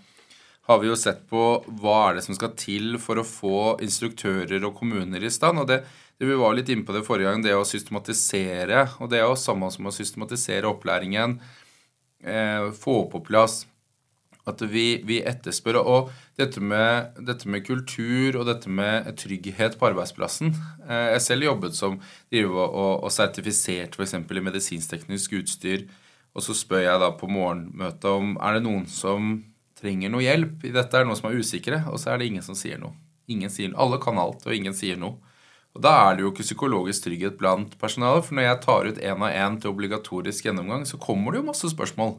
har 0.63 0.79
vi 0.79 0.88
jo 0.88 0.96
sett 0.96 1.25
på 1.27 1.41
hva 1.82 1.98
er 2.08 2.17
det 2.17 2.24
som 2.24 2.36
skal 2.38 2.53
til 2.55 2.96
for 3.01 3.20
å 3.20 3.27
få 3.27 3.58
instruktører 3.84 4.63
og 4.63 4.77
kommuner 4.77 5.24
i 5.24 5.32
stand. 5.32 5.60
og 5.60 5.67
det, 5.67 5.84
Vi 6.17 6.36
var 6.39 6.55
litt 6.55 6.70
inne 6.70 6.86
på 6.88 6.93
det 6.96 7.03
forrige 7.03 7.32
gang, 7.32 7.43
det 7.43 7.55
å 7.55 7.65
systematisere. 7.67 8.88
og 9.00 9.10
Det 9.10 9.20
er 9.20 9.27
jo 9.27 9.36
samme 9.36 9.70
som 9.72 9.86
å 9.86 9.91
systematisere 9.91 10.70
opplæringen. 10.70 11.39
Eh, 12.24 12.72
få 12.72 13.10
på 13.12 13.20
plass 13.20 13.65
at 14.50 14.62
vi, 14.68 15.02
vi 15.08 15.22
etterspør. 15.24 15.80
Og 15.82 16.12
dette 16.40 16.62
med, 16.62 17.16
dette 17.28 17.50
med, 17.50 17.66
kultur 17.68 18.40
og 18.40 18.48
dette 18.50 18.72
med 18.72 19.08
trygghet 19.20 19.78
på 19.80 19.88
arbeidsplassen 19.92 20.54
eh, 20.88 21.14
Jeg 21.14 21.24
selv 21.28 21.48
jobbet 21.48 21.78
som 21.78 22.00
driver 22.34 22.68
og, 22.68 22.94
og 23.06 23.14
sertifisert 23.14 23.96
f.eks. 23.98 24.18
i 24.20 24.46
medisinskteknisk 24.50 25.40
utstyr. 25.40 25.88
Og 26.34 26.46
så 26.46 26.56
spør 26.58 26.88
jeg 26.88 27.02
da 27.02 27.12
på 27.16 27.30
morgenmøtet 27.30 28.10
om 28.10 28.38
er 28.42 28.58
det 28.58 28.66
noen 28.66 28.88
som 28.90 29.36
trenger 29.78 30.12
noe 30.12 30.24
hjelp 30.24 30.64
i 30.66 30.72
dette, 30.74 30.96
er 30.96 31.04
det 31.04 31.12
noen 31.12 31.20
som 31.20 31.30
er 31.30 31.38
usikre, 31.38 31.84
og 31.92 32.00
så 32.02 32.14
er 32.14 32.22
det 32.22 32.32
ingen 32.32 32.46
som 32.46 32.58
sier 32.58 32.80
noe. 32.82 32.96
Ingen 33.32 33.52
sier, 33.52 33.72
Alle 33.80 34.00
kan 34.02 34.18
alt, 34.20 34.46
og 34.48 34.56
ingen 34.56 34.76
sier 34.76 34.98
noe. 35.00 35.20
Og 35.74 35.82
Da 35.82 35.94
er 36.06 36.16
det 36.16 36.24
jo 36.24 36.32
ikke 36.32 36.46
psykologisk 36.46 37.08
trygghet 37.08 37.38
blant 37.40 37.78
personalet, 37.82 38.26
for 38.26 38.38
når 38.38 38.48
jeg 38.48 38.62
tar 38.66 38.88
ut 38.90 39.02
én 39.02 39.26
av 39.26 39.34
én 39.34 39.60
til 39.60 39.74
obligatorisk 39.74 40.46
gjennomgang, 40.46 40.86
så 40.86 41.00
kommer 41.02 41.32
det 41.32 41.42
jo 41.42 41.50
masse 41.50 41.70
spørsmål. 41.70 42.18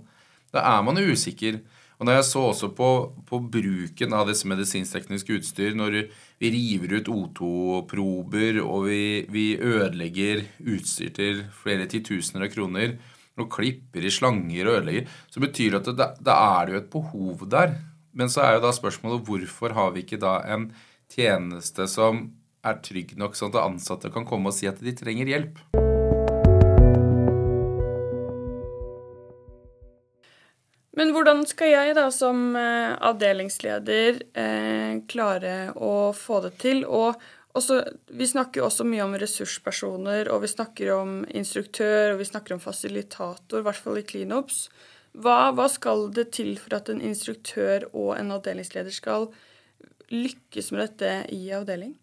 Da 0.52 0.64
er 0.74 0.82
man 0.82 0.98
jo 0.98 1.14
usikker. 1.14 1.60
Og 1.98 2.08
når 2.08 2.18
jeg 2.18 2.26
så 2.26 2.42
også 2.50 2.70
på, 2.74 2.90
på 3.28 3.38
bruken 3.54 4.14
av 4.16 4.26
disse 4.28 4.48
medisinsktekniske 4.50 5.38
utstyr, 5.38 5.76
når 5.78 6.00
vi 6.42 6.50
river 6.54 6.96
ut 6.98 7.10
O2-prober 7.14 8.60
og 8.64 8.88
vi, 8.88 9.02
vi 9.30 9.46
ødelegger 9.54 10.42
utstyr 10.74 11.14
til 11.14 11.44
flere 11.62 11.86
titusener 11.90 12.48
av 12.48 12.54
kroner, 12.54 12.96
og 13.34 13.50
klipper 13.50 14.04
i 14.06 14.12
slanger 14.14 14.68
og 14.68 14.78
ødelegger, 14.78 15.08
så 15.30 15.42
betyr 15.42 15.74
det 15.74 15.94
at 15.94 16.18
det 16.22 16.34
er 16.34 16.66
det 16.66 16.74
jo 16.74 16.82
et 16.82 16.92
behov 16.92 17.46
der. 17.50 17.78
Men 18.14 18.30
så 18.30 18.44
er 18.44 18.56
jo 18.56 18.66
da 18.66 18.74
spørsmålet 18.74 19.26
hvorfor 19.26 19.74
har 19.74 19.94
vi 19.94 20.04
ikke 20.04 20.22
da 20.22 20.38
en 20.54 20.68
tjeneste 21.10 21.88
som 21.90 22.28
er 22.64 22.78
trygg 22.84 23.16
nok, 23.20 23.34
sånn 23.36 23.52
at 23.52 23.64
ansatte 23.66 24.12
kan 24.14 24.26
komme 24.28 24.50
og 24.50 24.56
si 24.56 24.70
at 24.70 24.78
de 24.82 24.94
trenger 24.96 25.34
hjelp? 25.34 25.83
Men 30.94 31.10
hvordan 31.14 31.42
skal 31.50 31.72
jeg 31.72 31.94
da 31.98 32.06
som 32.14 32.52
eh, 32.58 32.92
avdelingsleder 33.02 34.20
eh, 34.38 35.00
klare 35.10 35.56
å 35.74 36.12
få 36.14 36.38
det 36.44 36.52
til? 36.62 36.84
Og 36.86 37.18
også, 37.58 37.80
vi 38.14 38.28
snakker 38.30 38.60
jo 38.60 38.68
også 38.68 38.86
mye 38.86 39.02
om 39.02 39.16
ressurspersoner, 39.18 40.30
og 40.30 40.44
vi 40.44 40.50
snakker 40.50 40.92
om 40.94 41.16
instruktør, 41.34 42.14
og 42.14 42.22
vi 42.22 42.28
snakker 42.30 42.54
om 42.54 42.62
fasilitator, 42.62 43.60
i 43.60 43.66
hvert 43.66 43.82
fall 43.82 43.98
i 43.98 44.06
cleanups. 44.06 44.68
Hva, 45.14 45.50
hva 45.54 45.66
skal 45.70 46.08
det 46.14 46.28
til 46.34 46.56
for 46.58 46.78
at 46.78 46.90
en 46.90 47.02
instruktør 47.02 47.88
og 47.92 48.14
en 48.18 48.34
avdelingsleder 48.34 48.94
skal 48.94 49.28
lykkes 50.14 50.72
med 50.74 50.86
dette 50.86 51.12
i 51.34 51.44
avdeling? 51.54 51.94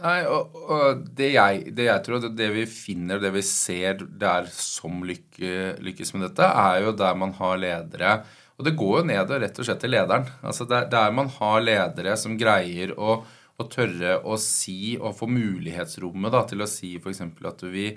Nei, 0.00 0.20
og, 0.32 0.54
og 0.72 1.00
det, 1.16 1.32
jeg, 1.34 1.72
det, 1.76 1.86
jeg, 1.90 2.02
tror, 2.06 2.24
det 2.32 2.46
vi 2.54 2.62
finner, 2.68 3.20
det 3.20 3.32
vi 3.34 3.42
ser 3.44 4.00
der 4.00 4.48
som 4.52 5.02
lykke, 5.04 5.74
lykkes 5.84 6.14
med 6.14 6.24
dette, 6.28 6.46
er 6.46 6.86
jo 6.86 6.94
der 6.96 7.18
man 7.20 7.34
har 7.36 7.60
ledere 7.60 8.14
Og 8.56 8.64
det 8.64 8.76
går 8.80 8.94
jo 9.00 9.08
ned 9.10 9.34
rett 9.42 9.60
og 9.60 9.68
slett 9.68 9.82
til 9.84 9.92
lederen. 9.92 10.24
Altså 10.40 10.64
der, 10.68 10.88
der 10.92 11.12
man 11.16 11.28
har 11.36 11.60
ledere 11.64 12.16
som 12.20 12.38
greier 12.40 12.94
å, 12.96 13.18
å, 13.56 13.68
tørre 13.68 14.18
å 14.24 14.40
si 14.40 14.96
og 14.96 15.18
få 15.18 15.28
mulighetsrommet 15.28 16.32
da, 16.32 16.44
til 16.48 16.64
å 16.64 16.70
si 16.70 16.94
f.eks. 16.96 17.22
at 17.52 17.68
vi 17.68 17.90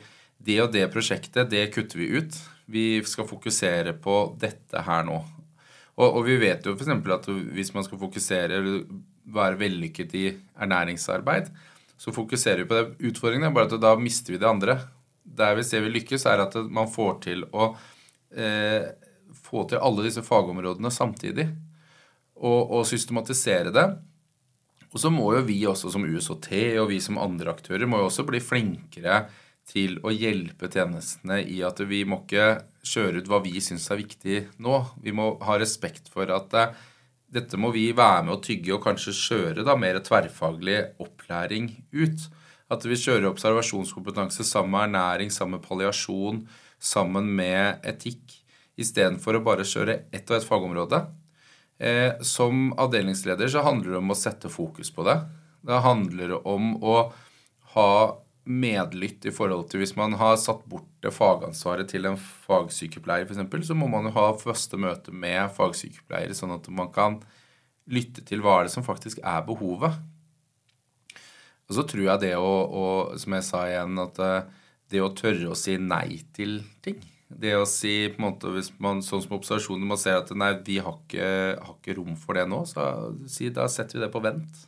det 0.44 0.60
og 0.60 0.74
det 0.76 0.90
prosjektet, 0.92 1.52
det 1.52 1.70
kutter 1.72 2.04
vi 2.04 2.12
ut. 2.20 2.40
Vi 2.68 2.88
skal 3.08 3.30
fokusere 3.30 3.96
på 4.04 4.18
dette 4.40 4.84
her 4.84 5.08
nå. 5.08 5.22
Og, 5.94 6.08
og 6.08 6.24
vi 6.28 6.36
vet 6.42 6.66
jo 6.68 6.76
f.eks. 6.76 6.92
at 7.16 7.30
hvis 7.56 7.72
man 7.76 7.88
skal 7.88 8.02
fokusere 8.02 8.60
være 9.24 9.60
vellykket 9.62 10.16
i 10.20 10.26
ernæringsarbeid, 10.60 11.48
så 12.04 12.12
fokuserer 12.12 12.58
vi 12.58 12.68
på 12.68 12.76
det. 12.76 13.08
Utfordringen 13.08 13.48
er 13.48 13.54
bare 13.56 13.70
at 13.72 13.80
da 13.80 13.94
mister 13.96 14.36
vi 14.36 14.40
det 14.42 14.50
andre. 14.50 14.76
Der 15.24 15.56
vi 15.56 15.64
ser 15.64 15.86
vi 15.86 15.94
lykkes, 15.94 16.26
er 16.28 16.42
at 16.44 16.58
man 16.68 16.90
får 16.92 17.14
til 17.24 17.46
å 17.56 17.70
eh, 18.36 18.90
få 19.40 19.64
til 19.72 19.80
alle 19.80 20.04
disse 20.04 20.24
fagområdene 20.26 20.92
samtidig. 20.92 21.48
Og, 22.36 22.60
og, 22.60 22.82
systematisere 22.90 23.72
det. 23.72 23.86
Og 24.92 25.00
så 25.00 25.14
må 25.14 25.30
jo 25.38 25.46
vi 25.48 25.62
også 25.70 25.94
som 25.94 26.04
USHT 26.04 26.52
og 26.82 26.90
vi 26.92 27.00
som 27.02 27.22
andre 27.22 27.54
aktører 27.54 27.88
må 27.88 28.02
jo 28.02 28.10
også 28.10 28.28
bli 28.28 28.44
flinkere 28.44 29.24
til 29.70 29.96
å 30.04 30.12
hjelpe 30.12 30.68
tjenestene 30.68 31.40
i 31.48 31.62
at 31.64 31.80
vi 31.88 32.04
må 32.04 32.20
ikke 32.26 32.50
kjøre 32.84 33.24
ut 33.24 33.30
hva 33.32 33.40
vi 33.46 33.64
syns 33.64 33.88
er 33.96 34.04
viktig 34.04 34.42
nå. 34.60 34.82
Vi 35.00 35.16
må 35.16 35.38
ha 35.48 35.56
respekt 35.62 36.12
for 36.12 36.28
at 36.36 36.60
eh, 36.60 36.76
dette 37.34 37.58
må 37.58 37.72
vi 37.74 37.88
være 37.96 38.28
med 38.28 38.36
å 38.36 38.42
tygge 38.44 38.76
og 38.76 38.84
kanskje 38.86 39.16
kjøre 39.18 39.66
da 39.66 39.76
mer 39.80 40.00
tverrfaglig 40.06 40.80
opplæring 41.02 41.72
ut. 41.96 42.28
At 42.72 42.86
vi 42.88 42.98
kjører 42.98 43.30
observasjonskompetanse 43.30 44.46
sammen 44.48 44.74
med 44.74 44.88
ernæring, 44.88 45.34
sammen 45.34 45.58
med 45.58 45.66
palliasjon, 45.66 46.44
sammen 46.80 47.30
med 47.38 47.84
etikk, 47.90 48.40
istedenfor 48.80 49.38
å 49.38 49.44
bare 49.46 49.66
kjøre 49.68 50.00
ett 50.14 50.30
og 50.30 50.38
ett 50.38 50.48
fagområde. 50.48 51.04
Eh, 51.84 52.22
som 52.22 52.72
avdelingsleder 52.80 53.50
så 53.50 53.64
handler 53.66 53.96
det 53.96 54.02
om 54.02 54.14
å 54.14 54.18
sette 54.18 54.52
fokus 54.52 54.94
på 54.94 55.06
det. 55.08 55.18
Det 55.66 55.82
handler 55.84 56.36
om 56.48 56.76
å 56.84 56.98
ha 57.76 57.90
medlytt 58.44 59.26
i 59.26 59.32
forhold 59.32 59.70
til 59.72 59.84
Hvis 59.84 59.96
man 59.96 60.18
har 60.20 60.36
satt 60.40 60.66
bort 60.68 60.88
det 61.04 61.14
fagansvaret 61.16 61.88
til 61.92 62.08
en 62.10 62.18
fagsykepleier 62.20 63.28
f.eks., 63.28 63.68
så 63.70 63.78
må 63.78 63.88
man 63.92 64.10
jo 64.10 64.16
ha 64.18 64.26
første 64.40 64.80
møte 64.80 65.14
med 65.16 65.52
fagsykepleiere, 65.56 66.36
sånn 66.36 66.56
at 66.58 66.68
man 66.72 66.92
kan 66.94 67.22
lytte 67.92 68.24
til 68.28 68.44
hva 68.44 68.60
er 68.60 68.68
det 68.68 68.74
som 68.76 68.86
faktisk 68.86 69.22
er 69.24 69.44
behovet. 69.48 69.96
Og 71.68 71.78
så 71.78 71.86
tror 71.88 72.06
jeg 72.06 72.24
det 72.26 72.36
å, 72.36 72.52
å 72.68 72.86
som 73.20 73.36
jeg 73.38 73.48
sa 73.48 73.64
igjen, 73.70 74.00
at 74.04 74.20
eh, 74.24 74.52
det 74.92 75.02
å 75.04 75.14
tørre 75.16 75.52
å 75.52 75.58
si 75.58 75.78
nei 75.80 76.22
til 76.36 76.60
ting 76.84 77.00
Det 77.28 77.56
å 77.58 77.64
si 77.66 78.12
på 78.14 78.20
en 78.20 78.28
måte, 78.28 78.52
hvis 78.54 78.70
man, 78.84 79.02
Sånn 79.02 79.24
som 79.24 79.38
observasjoner, 79.40 79.88
man 79.90 79.98
ser 79.98 80.20
at 80.20 80.30
nei, 80.38 80.52
vi 80.68 80.78
har 80.84 81.00
ikke, 81.00 81.30
har 81.58 81.80
ikke 81.80 81.96
rom 81.98 82.14
for 82.20 82.38
det 82.38 82.46
nå, 82.52 82.62
så 82.70 82.86
si, 83.26 83.50
da 83.50 83.66
setter 83.72 83.98
vi 83.98 84.06
det 84.06 84.12
på 84.14 84.22
vent 84.24 84.68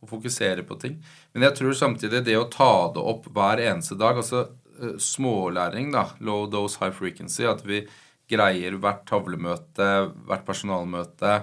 og 0.00 0.08
fokusere 0.08 0.64
på 0.66 0.78
ting. 0.80 0.98
Men 1.34 1.48
jeg 1.48 1.58
tror 1.58 1.76
samtidig 1.76 2.22
det 2.26 2.38
å 2.38 2.48
ta 2.52 2.90
det 2.94 3.02
opp 3.12 3.28
hver 3.34 3.62
eneste 3.62 3.98
dag, 4.00 4.20
altså 4.20 4.46
uh, 4.48 4.94
smålæring, 5.00 5.92
da, 5.94 6.08
low 6.24 6.46
dose 6.50 6.80
high 6.80 6.94
frequency, 6.94 7.44
at 7.48 7.64
vi 7.66 7.82
greier 8.30 8.78
hvert 8.80 9.04
tavlemøte, 9.08 9.90
hvert 10.28 10.46
personalmøte, 10.46 11.34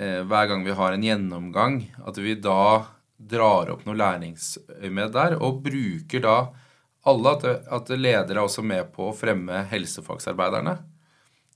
uh, 0.00 0.20
hver 0.26 0.50
gang 0.50 0.66
vi 0.66 0.74
har 0.78 0.96
en 0.96 1.06
gjennomgang, 1.06 1.78
at 2.02 2.18
vi 2.18 2.34
da 2.40 2.64
drar 3.22 3.70
opp 3.70 3.84
noe 3.86 3.98
læringsøyemed 3.98 5.14
der, 5.14 5.38
og 5.38 5.62
bruker 5.62 6.24
da 6.24 6.36
alle, 7.06 7.36
at, 7.36 7.68
at 7.70 7.92
ledere 7.94 8.38
er 8.38 8.44
også 8.44 8.64
med 8.66 8.90
på 8.94 9.08
å 9.10 9.14
fremme 9.16 9.64
helsefagsarbeiderne. 9.70 10.76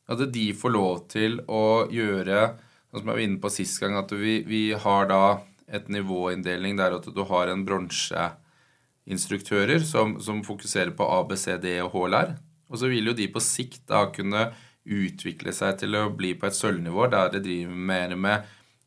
At 0.07 0.23
de 0.31 0.47
får 0.55 0.71
lov 0.75 1.03
til 1.11 1.41
å 1.51 1.87
gjøre, 1.91 2.49
sånn 2.91 3.03
som 3.03 3.11
jeg 3.11 3.19
var 3.19 3.25
inne 3.25 3.43
på 3.43 3.51
sist 3.51 3.83
gang, 3.83 3.97
at 3.99 4.15
vi, 4.15 4.39
vi 4.47 4.63
har 4.79 5.11
da 5.11 5.23
et 5.67 5.89
nivåinndeling 5.91 6.77
der 6.79 6.95
at 6.99 7.07
du 7.11 7.23
har 7.29 7.47
en 7.51 7.65
bronseinstruktører 7.67 9.81
som, 9.85 10.21
som, 10.23 10.45
fokuserer 10.47 10.91
på 10.97 11.05
A, 11.11 11.25
B, 11.27 11.37
C, 11.39 11.57
D 11.63 11.81
og 11.83 11.91
HLR. 11.95 12.31
Og 12.71 12.79
så 12.81 12.87
vil 12.91 13.07
jo 13.11 13.15
de 13.17 13.33
på 13.33 13.41
sikt 13.43 13.83
da 13.91 14.01
kunne 14.15 14.53
utvikle 14.87 15.53
seg 15.55 15.79
til 15.83 15.95
å 15.99 16.15
bli 16.15 16.35
på 16.39 16.47
et 16.47 16.55
sølvnivå 16.55 17.03
der 17.11 17.31
det 17.35 17.43
driver 17.47 17.77
mer 17.91 18.11
med 18.15 18.37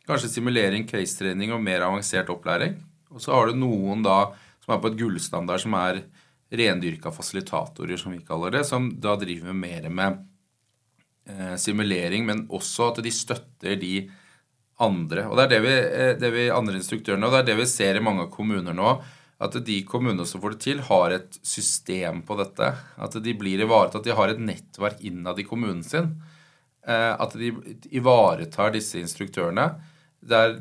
kanskje 0.07 0.29
simulering, 0.31 0.83
case-trening 0.89 1.49
og 1.53 1.63
mer 1.63 1.81
avansert 1.85 2.29
opplæring. 2.33 2.73
Og 3.13 3.19
så 3.23 3.29
har 3.35 3.43
du 3.49 3.53
noen 3.59 4.03
da 4.05 4.19
som 4.63 4.73
er 4.73 4.81
på 4.81 4.89
et 4.91 4.99
gullstandard, 4.99 5.61
som 5.63 5.73
er 5.77 5.95
rendyrka 6.49 7.11
fasilitatorer, 7.13 7.97
som 7.99 8.13
vi 8.13 8.23
kaller 8.25 8.57
det, 8.57 8.63
som 8.65 8.89
da 9.01 9.15
driver 9.19 9.53
mer 9.53 9.89
med 9.93 10.23
eh, 11.29 11.55
simulering, 11.61 12.25
men 12.25 12.47
også 12.49 12.91
at 12.91 13.03
de 13.05 13.13
støtter 13.13 13.77
de 13.81 13.93
andre. 14.79 15.27
Og 15.27 15.37
det 15.37 15.45
er 15.45 15.53
det 15.53 15.61
vi, 15.65 15.75
eh, 15.77 16.13
det 16.19 16.31
vi 16.35 16.49
andre 16.53 16.79
instruktørene, 16.79 17.27
og 17.27 17.35
det 17.35 17.39
er 17.43 17.49
det 17.51 17.57
vi 17.61 17.69
ser 17.69 17.99
i 17.99 18.03
mange 18.03 18.29
kommuner 18.31 18.75
nå. 18.75 18.97
At 19.39 19.55
de 19.63 19.77
kommunene 19.87 20.25
som 20.27 20.41
får 20.43 20.55
det 20.55 20.63
til, 20.65 20.81
har 20.83 21.15
et 21.15 21.39
system 21.47 22.23
på 22.27 22.35
dette. 22.39 22.73
At 22.99 23.15
de 23.23 23.33
blir 23.39 23.61
ivaretatt. 23.63 24.01
At 24.01 24.09
de 24.09 24.17
har 24.17 24.33
et 24.33 24.41
nettverk 24.43 24.99
innad 25.07 25.39
i 25.39 25.47
kommunen 25.47 25.83
sin. 25.83 26.17
Eh, 26.83 27.13
at 27.15 27.37
de 27.39 27.53
ivaretar 27.95 28.75
disse 28.75 28.99
instruktørene. 28.99 29.69
Det 30.19 30.35
er 30.35 30.59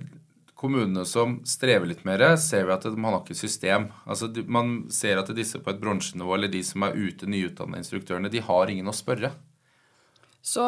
kommunene 0.59 1.05
som 1.07 1.39
strever 1.47 1.87
litt 1.87 2.05
mer, 2.07 2.25
ser 2.37 2.67
vi 2.67 2.75
at 2.75 2.87
man 2.99 3.15
har 3.15 3.21
ikke 3.23 3.39
system. 3.39 3.89
Altså, 4.07 4.31
Man 4.47 4.89
ser 4.91 5.21
at 5.21 5.31
disse 5.35 5.61
på 5.63 5.71
et 5.71 5.81
bronsenivå, 5.81 6.35
eller 6.35 6.51
de 6.51 6.63
som 6.67 6.83
er 6.83 6.99
ute 6.99 7.27
nyutdannede 7.31 7.85
instruktørene, 7.85 8.31
de 8.31 8.43
har 8.43 8.71
ingen 8.71 8.91
å 8.91 8.95
spørre. 8.95 9.31
Så 10.43 10.65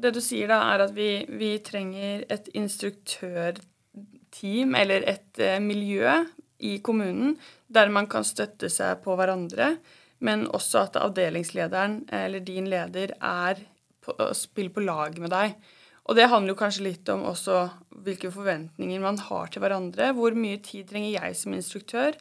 det 0.00 0.14
du 0.14 0.20
sier 0.22 0.48
da, 0.50 0.58
er 0.72 0.78
at 0.86 0.94
vi, 0.96 1.26
vi 1.28 1.58
trenger 1.64 2.24
et 2.32 2.48
instruktørteam, 2.56 4.74
eller 4.74 5.04
et 5.10 5.38
eh, 5.42 5.60
miljø 5.62 6.24
i 6.64 6.78
kommunen, 6.84 7.36
der 7.68 7.88
man 7.92 8.06
kan 8.10 8.24
støtte 8.26 8.68
seg 8.72 9.02
på 9.04 9.16
hverandre, 9.18 9.76
men 10.24 10.46
også 10.48 10.78
at 10.86 10.96
avdelingslederen, 10.98 12.04
eller 12.14 12.40
din 12.44 12.66
leder, 12.70 13.08
er 13.20 13.54
på, 14.04 14.14
spiller 14.36 14.74
på 14.74 14.84
lag 14.84 15.18
med 15.20 15.30
deg. 15.34 15.54
Og 16.04 16.18
det 16.18 16.28
handler 16.28 16.52
jo 16.52 16.60
kanskje 16.60 16.84
litt 16.84 17.08
om 17.12 17.24
også 17.30 17.62
hvilke 18.04 18.30
forventninger 18.32 19.00
man 19.00 19.18
har 19.24 19.48
til 19.48 19.64
hverandre. 19.64 20.10
Hvor 20.16 20.36
mye 20.36 20.58
tid 20.64 20.90
trenger 20.90 21.16
jeg 21.16 21.38
som 21.40 21.56
instruktør? 21.56 22.12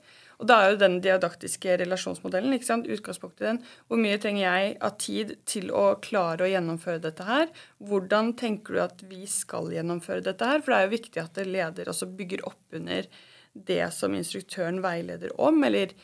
Og 0.43 0.49
da 0.51 0.57
er 0.59 0.73
jo 0.73 0.79
den 0.81 0.97
diadaktiske 1.03 1.77
relasjonsmodellen 1.79 2.51
ikke 2.57 2.67
sant? 2.67 2.89
utgangspunktet 2.91 3.45
i 3.45 3.47
den. 3.47 3.59
Hvor 3.87 4.01
mye 4.03 4.19
trenger 4.19 4.43
jeg 4.43 4.73
av 4.83 4.97
tid 4.99 5.35
til 5.47 5.71
å 5.71 5.85
klare 6.03 6.43
å 6.43 6.51
gjennomføre 6.51 6.99
dette 7.05 7.23
her? 7.23 7.47
Hvordan 7.79 8.33
tenker 8.39 8.75
du 8.75 8.81
at 8.83 9.05
vi 9.07 9.23
skal 9.31 9.71
gjennomføre 9.71 10.25
dette 10.25 10.49
her? 10.49 10.59
For 10.59 10.73
det 10.73 10.79
er 10.81 10.89
jo 10.89 10.95
viktig 10.97 11.23
at 11.23 11.41
leder 11.47 11.93
også 11.93 12.11
bygger 12.19 12.43
opp 12.51 12.75
under 12.75 13.07
det 13.53 13.85
som 13.95 14.15
instruktøren 14.17 14.83
veileder 14.83 15.31
om, 15.39 15.63
eller 15.63 15.95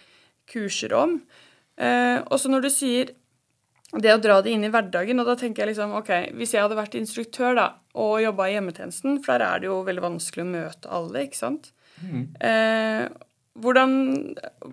kurser 0.49 0.95
om. 0.95 1.19
Eh, 1.75 2.17
og 2.23 2.39
så 2.39 2.51
når 2.51 2.63
du 2.63 2.71
sier 2.71 3.11
det 3.99 4.11
å 4.13 4.21
dra 4.21 4.37
det 4.45 4.53
inn 4.53 4.63
i 4.63 4.69
hverdagen, 4.71 5.19
og 5.19 5.27
da 5.27 5.35
tenker 5.39 5.65
jeg 5.65 5.73
liksom 5.73 5.95
ok, 5.97 6.11
Hvis 6.37 6.53
jeg 6.53 6.61
hadde 6.61 6.77
vært 6.77 6.95
instruktør 6.99 7.55
da, 7.57 7.69
og 7.97 8.21
jobba 8.21 8.47
i 8.47 8.53
hjemmetjenesten, 8.55 9.19
for 9.25 9.33
der 9.33 9.47
er 9.47 9.63
det 9.63 9.67
jo 9.71 9.79
veldig 9.87 10.05
vanskelig 10.05 10.45
å 10.45 10.51
møte 10.51 10.91
alle, 10.93 11.25
ikke 11.25 11.39
sant 11.39 11.71
mm. 12.03 12.21
eh, 12.45 13.09
hvordan, 13.61 13.91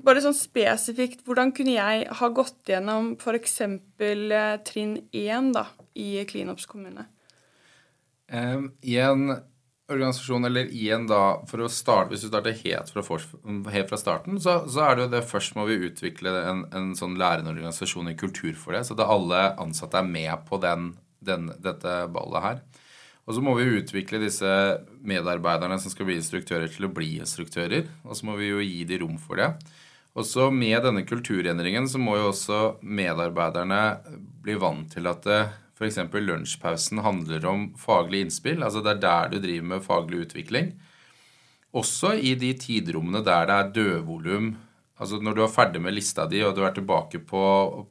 Bare 0.06 0.22
sånn 0.24 0.36
spesifikt, 0.36 1.24
hvordan 1.26 1.52
kunne 1.56 1.76
jeg 1.76 2.06
ha 2.20 2.30
gått 2.34 2.70
gjennom 2.70 3.14
f.eks. 3.18 3.60
Eh, 3.62 4.54
trinn 4.66 4.96
1 5.12 5.52
da, 5.56 5.66
i 5.98 6.24
Klinops 6.28 6.68
kommune? 6.70 7.08
Um, 8.32 8.72
I 8.82 8.98
en 9.04 9.28
organisasjon, 9.88 10.44
eller 10.44 10.66
i 10.74 10.88
en 10.90 11.06
da, 11.06 11.20
for 11.46 11.62
å 11.62 11.68
starte, 11.70 12.10
Hvis 12.10 12.24
du 12.26 12.30
starter 12.30 12.56
helt 12.64 12.90
fra, 12.90 13.18
helt 13.70 13.90
fra 13.90 14.00
starten, 14.00 14.40
så, 14.42 14.58
så, 14.66 14.82
er 14.82 14.96
det 14.96 15.06
jo 15.06 15.12
det 15.14 15.26
først 15.30 15.54
må 15.58 15.66
vi 15.68 15.78
utvikle 15.86 16.32
en, 16.50 16.64
en 16.74 16.90
sånn 16.98 17.14
lærende 17.20 17.52
organisasjon 17.54 18.10
i 18.10 18.16
kultur 18.18 18.56
for 18.58 18.74
det. 18.74 18.82
Så 18.86 18.96
at 18.96 19.06
alle 19.06 19.44
ansatte 19.62 20.00
er 20.00 20.10
med 20.10 20.46
på 20.48 20.58
den, 20.62 20.90
den, 21.22 21.52
dette 21.62 22.00
ballet 22.14 22.46
her. 22.48 22.60
Og 23.26 23.34
så 23.34 23.42
må 23.42 23.56
vi 23.58 23.66
utvikle 23.80 24.20
disse 24.22 24.50
medarbeiderne 25.06 25.78
som 25.82 25.90
skal 25.90 26.06
bli 26.06 26.20
instruktører, 26.20 26.70
til 26.70 26.86
å 26.86 26.92
bli 26.94 27.16
instruktører. 27.18 27.88
Og 28.06 28.14
så 28.14 28.28
må 28.28 28.36
vi 28.38 28.52
jo 28.52 28.62
gi 28.62 28.84
de 28.86 29.00
rom 29.02 29.16
for 29.18 29.42
det. 29.42 29.50
Og 30.16 30.24
så 30.24 30.46
med 30.54 30.78
denne 30.86 31.02
kulturendringen 31.04 31.88
så 31.90 32.00
må 32.00 32.14
jo 32.16 32.30
også 32.30 32.60
medarbeiderne 32.86 33.80
bli 34.46 34.54
vant 34.62 34.88
til 34.94 35.10
at 35.10 35.26
f.eks. 35.76 35.98
lunsjpausen 36.14 37.02
handler 37.04 37.44
om 37.50 37.66
faglig 37.76 38.22
innspill. 38.24 38.62
Altså 38.64 38.80
det 38.84 38.94
er 38.94 39.02
der 39.02 39.34
du 39.34 39.40
driver 39.42 39.68
med 39.74 39.84
faglig 39.84 40.22
utvikling. 40.28 40.70
Også 41.76 42.14
i 42.16 42.32
de 42.38 42.54
tidrommene 42.56 43.20
der 43.26 43.50
det 43.50 43.58
er 43.58 43.74
dødvolum. 43.76 44.54
Altså 44.96 45.20
når 45.20 45.36
du 45.36 45.44
er 45.44 45.52
ferdig 45.52 45.82
med 45.84 45.98
lista 45.98 46.24
di 46.30 46.40
og 46.46 46.54
du 46.56 46.62
er 46.64 46.72
tilbake 46.72 47.20
på, 47.28 47.42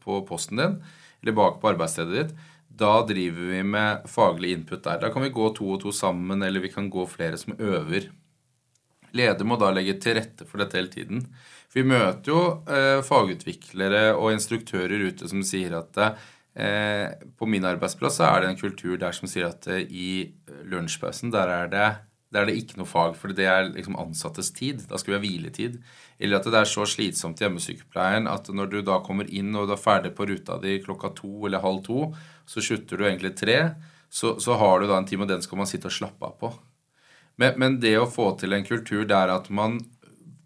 på 0.01 0.23
posten 0.25 0.63
din, 0.63 0.79
eller 1.21 1.37
bak 1.37 1.59
på 1.61 1.69
arbeidsstedet 1.75 2.15
ditt, 2.15 2.33
da 2.75 2.99
driver 3.07 3.51
vi 3.53 3.63
med 3.63 4.05
faglig 4.11 4.51
input 4.55 4.83
der. 4.83 4.99
Da 5.01 5.11
kan 5.13 5.23
vi 5.25 5.33
gå 5.33 5.49
to 5.55 5.71
og 5.75 5.81
to 5.83 5.93
sammen, 5.95 6.43
eller 6.43 6.63
vi 6.63 6.71
kan 6.73 6.89
gå 6.91 7.05
flere 7.09 7.39
som 7.39 7.55
øver. 7.59 8.09
Leder 9.15 9.47
må 9.47 9.57
da 9.59 9.71
legge 9.71 9.95
til 10.03 10.17
rette 10.19 10.47
for 10.47 10.59
dette 10.61 10.77
hele 10.79 10.91
tiden. 10.91 11.23
Vi 11.75 11.83
møter 11.87 12.31
jo 12.31 12.41
eh, 12.71 13.01
fagutviklere 13.03 14.13
og 14.15 14.33
instruktører 14.35 15.07
ute 15.09 15.27
som 15.27 15.43
sier 15.43 15.75
at 15.79 15.99
eh, 16.03 17.15
på 17.35 17.47
min 17.51 17.67
arbeidsplass 17.67 18.21
er 18.23 18.43
det 18.43 18.51
en 18.51 18.59
kultur 18.59 18.95
der 18.99 19.15
som 19.15 19.27
sier 19.31 19.49
at 19.49 19.67
eh, 19.71 19.83
i 19.83 20.09
lunsjpausen 20.71 21.33
der 21.35 21.51
er 21.51 21.71
det 21.71 21.89
der 22.35 22.43
er 22.43 22.49
det 22.51 22.57
ikke 22.59 22.81
noe 22.81 22.89
fag, 22.89 23.13
for 23.15 23.31
det 23.31 23.45
er 23.47 23.69
liksom 23.69 23.95
ansattes 23.99 24.49
tid. 24.55 24.81
Da 24.89 24.99
skal 24.99 25.13
vi 25.13 25.15
ha 25.15 25.23
hviletid. 25.23 25.77
Eller 26.19 26.41
at 26.41 26.49
det 26.51 26.59
er 26.59 26.67
så 26.67 26.83
slitsomt 26.89 27.39
i 27.39 27.45
hjemmesykepleien 27.45 28.27
at 28.27 28.49
når 28.51 28.71
du 28.73 28.77
da 28.83 28.99
kommer 29.03 29.29
inn 29.31 29.55
og 29.55 29.69
du 29.69 29.75
er 29.75 29.79
ferdig 29.79 30.11
på 30.17 30.27
ruta 30.27 30.59
di 30.59 30.77
klokka 30.83 31.13
to 31.15 31.47
eller 31.47 31.63
halv 31.63 31.81
to, 31.87 32.09
så 32.43 32.63
slutter 32.63 32.99
du 32.99 33.07
egentlig 33.07 33.33
tre, 33.39 33.57
så, 34.11 34.35
så, 34.39 34.55
har 34.59 34.79
du 34.79 34.87
da 34.87 34.99
en 34.99 35.07
time, 35.07 35.23
og 35.23 35.31
den 35.31 35.43
skal 35.43 35.59
man 35.59 35.69
sitte 35.69 35.89
og 35.89 35.95
slappe 35.95 36.27
av 36.27 36.35
på. 36.39 36.51
Men, 37.39 37.57
men, 37.59 37.79
det 37.83 37.95
å 37.99 38.07
få 38.07 38.29
til 38.39 38.55
en 38.55 38.67
kultur 38.67 39.03
der 39.07 39.31
at 39.33 39.49
man 39.51 39.79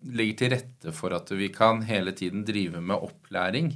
legger 0.06 0.38
til 0.40 0.54
rette 0.56 0.94
for 0.96 1.14
at 1.14 1.30
vi 1.38 1.52
kan 1.54 1.84
hele 1.86 2.14
tiden 2.18 2.46
drive 2.48 2.82
med 2.82 3.10
opplæring, 3.10 3.74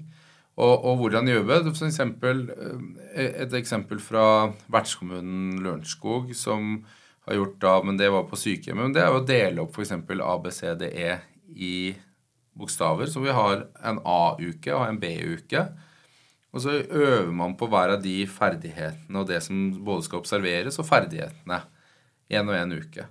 og, 0.54 0.86
og 0.86 1.00
hvordan 1.02 1.26
det? 1.26 1.38
For 1.74 1.88
eksempel, 1.88 2.44
eh, 2.54 3.32
et 3.42 3.54
eksempel 3.58 3.98
fra 4.02 4.54
vertskommunen 4.70 5.64
Lørenskog, 5.66 6.36
som 6.38 6.84
har 7.26 7.38
gjort 7.38 7.62
da, 7.62 7.74
men 7.84 7.98
det 8.00 8.10
var 8.12 8.26
på 8.28 8.40
sykehjemmet, 8.40 8.90
men 8.90 8.96
det 8.96 9.04
er 9.04 9.12
jo 9.12 9.22
å 9.22 9.28
dele 9.28 9.64
opp 9.64 9.78
f.eks. 9.78 9.94
ABCDE 9.96 11.14
i 11.56 11.76
bokstaver. 12.54 13.08
Så 13.10 13.24
vi 13.24 13.34
har 13.34 13.66
en 13.84 14.02
A-uke 14.04 14.74
og 14.76 14.86
en 14.88 15.00
B-uke. 15.00 15.66
Og 16.54 16.62
så 16.62 16.76
øver 16.84 17.32
man 17.34 17.56
på 17.58 17.68
hver 17.72 17.96
av 17.96 18.04
de 18.04 18.20
ferdighetene 18.30 19.24
og 19.24 19.30
det 19.30 19.40
som 19.46 19.72
både 19.86 20.06
skal 20.06 20.22
observeres, 20.22 20.78
og 20.78 20.88
ferdighetene. 20.90 21.64
Én 22.34 22.50
og 22.50 22.58
én 22.58 22.76
uke. 22.76 23.08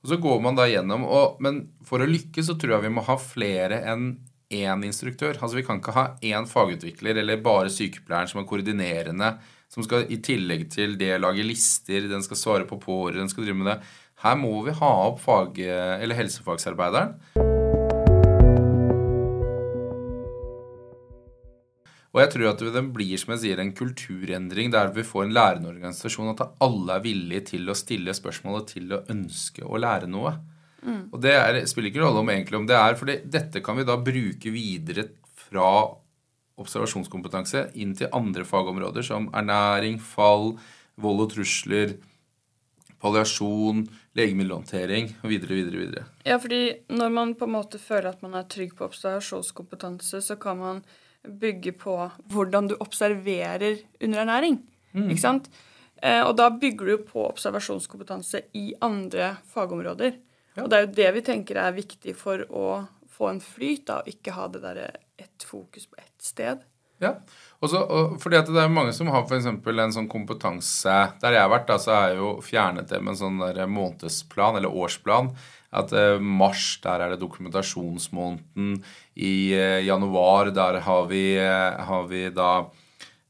Og 0.00 0.10
så 0.10 0.18
går 0.20 0.40
man 0.42 0.56
da 0.56 0.66
gjennom 0.68 1.04
og, 1.04 1.38
Men 1.44 1.62
for 1.86 2.00
å 2.00 2.08
lykkes 2.08 2.48
så 2.48 2.56
tror 2.58 2.78
jeg 2.78 2.88
vi 2.88 2.96
må 2.96 3.04
ha 3.04 3.16
flere 3.20 3.82
enn 3.92 4.14
én 4.50 4.84
instruktør. 4.86 5.36
Altså 5.38 5.60
Vi 5.60 5.64
kan 5.66 5.80
ikke 5.80 5.94
ha 5.94 6.06
én 6.24 6.48
fagutvikler 6.48 7.20
eller 7.22 7.42
bare 7.44 7.70
sykepleieren 7.72 8.30
som 8.30 8.42
er 8.42 8.48
koordinerende, 8.50 9.34
som 9.70 9.86
skal 9.86 10.08
i 10.10 10.18
tillegg 10.22 10.66
til 10.74 10.96
det 10.98 11.14
lage 11.22 11.46
lister, 11.46 12.08
den 12.10 12.24
skal 12.26 12.38
svare 12.38 12.66
på 12.68 12.80
pårørende, 12.82 13.22
den 13.22 13.32
skal 13.32 13.46
drive 13.46 13.60
med 13.60 13.70
det. 13.70 13.78
Her 14.24 14.36
må 14.36 14.52
vi 14.66 14.74
ha 14.76 14.90
opp 15.06 15.22
fag, 15.22 15.62
eller 15.62 16.18
helsefagsarbeideren. 16.18 17.14
Og 22.10 22.18
jeg 22.24 22.30
tror 22.32 22.48
at 22.50 22.62
det 22.74 22.82
blir 22.90 23.20
som 23.22 23.36
jeg 23.36 23.42
sier, 23.44 23.60
en 23.62 23.74
kulturendring 23.76 24.72
der 24.74 24.90
vi 24.94 25.06
får 25.06 25.28
en 25.28 25.34
lærende 25.36 25.70
organisasjon. 25.70 26.32
At 26.34 26.56
alle 26.66 26.96
er 26.96 27.04
villige 27.04 27.46
til 27.52 27.70
å 27.70 27.78
stille 27.78 28.14
spørsmål 28.16 28.60
og 28.60 28.66
til 28.72 28.90
å 28.96 29.04
ønske 29.14 29.62
å 29.62 29.78
lære 29.78 30.10
noe. 30.10 30.34
Mm. 30.82 31.02
Og 31.12 31.18
det 31.22 31.36
er, 31.36 31.60
spiller 31.70 31.92
ikke 31.92 32.02
rolle 32.02 32.24
om 32.24 32.32
egentlig 32.32 32.58
om 32.58 32.66
det 32.66 32.76
er, 32.76 32.98
for 32.98 33.06
dette 33.06 33.62
kan 33.62 33.78
vi 33.78 33.86
da 33.86 33.98
bruke 34.02 34.52
videre 34.52 35.06
fra 35.46 35.70
observasjonskompetanse 36.60 37.68
inn 37.80 37.96
til 37.98 38.12
andre 38.16 38.44
fagområder 38.48 39.06
som 39.06 39.28
ernæring, 39.36 39.98
fall, 40.02 40.54
vold 41.00 41.24
og 41.24 41.34
trusler, 41.34 41.96
palliasjon, 43.00 43.86
legemiddelhåndtering 44.18 45.14
og 45.22 45.30
videre, 45.32 45.56
videre, 45.56 45.84
videre. 45.84 46.04
Ja, 46.26 46.36
fordi 46.42 46.62
når 46.92 47.14
man 47.14 47.34
på 47.38 47.48
en 47.48 47.54
måte 47.56 47.80
føler 47.80 48.12
at 48.12 48.24
man 48.24 48.36
er 48.36 48.48
trygg 48.50 48.74
på 48.76 48.86
observasjonskompetanse, 48.90 50.20
så 50.24 50.36
kan 50.40 50.60
man 50.60 50.82
bygge 51.24 51.72
på 51.80 51.96
hvordan 52.32 52.70
du 52.70 52.76
observerer 52.80 53.80
underernæring. 54.00 54.60
Mm. 54.92 55.10
Ikke 55.10 55.22
sant? 55.22 55.50
Eh, 56.02 56.22
og 56.24 56.34
da 56.40 56.48
bygger 56.52 56.92
du 56.92 57.04
på 57.08 57.24
observasjonskompetanse 57.28 58.46
i 58.56 58.70
andre 58.84 59.34
fagområder. 59.52 60.16
Ja. 60.56 60.64
Og 60.64 60.70
det 60.70 60.78
er 60.78 60.86
jo 60.86 60.94
det 60.96 61.10
vi 61.16 61.26
tenker 61.28 61.60
er 61.60 61.76
viktig 61.76 62.16
for 62.18 62.42
å 62.48 62.66
få 63.10 63.30
en 63.30 63.42
flyt, 63.44 63.86
da, 63.90 64.00
og 64.00 64.08
ikke 64.08 64.34
ha 64.34 64.48
det 64.52 64.62
derre 64.64 64.88
ett 65.22 65.46
fokus 65.46 65.86
på 65.86 66.00
ett 66.00 66.22
sted. 66.24 66.66
Ja, 67.00 67.14
Også, 67.64 67.80
og 67.80 68.18
fordi 68.20 68.36
at 68.36 68.48
det 68.52 68.60
er 68.60 68.72
mange 68.72 68.92
som 68.92 69.08
har 69.12 69.24
f.eks. 69.24 69.46
en 69.48 69.94
sånn 69.94 70.08
kompetanse 70.12 70.96
Der 71.22 71.32
jeg 71.32 71.40
har 71.40 71.48
vært, 71.48 71.70
da, 71.70 71.78
så 71.80 71.94
er 71.96 72.10
jeg 72.10 72.18
jo 72.18 72.34
fjernet 72.44 72.90
det 72.92 73.00
med 73.00 73.14
en 73.14 73.20
sånn 73.22 73.40
der 73.40 73.64
månedsplan 73.72 74.60
eller 74.60 74.76
årsplan 74.82 75.32
at 75.70 75.92
eh, 75.94 76.18
mars, 76.18 76.80
der 76.82 77.04
er 77.04 77.12
det 77.12 77.20
dokumentasjonsmåneden. 77.22 78.80
I 79.22 79.34
eh, 79.54 79.80
januar, 79.86 80.50
der 80.54 80.80
har 80.82 81.04
vi, 81.06 81.24
eh, 81.38 81.82
har 81.86 82.08
vi 82.10 82.24
da 82.34 82.48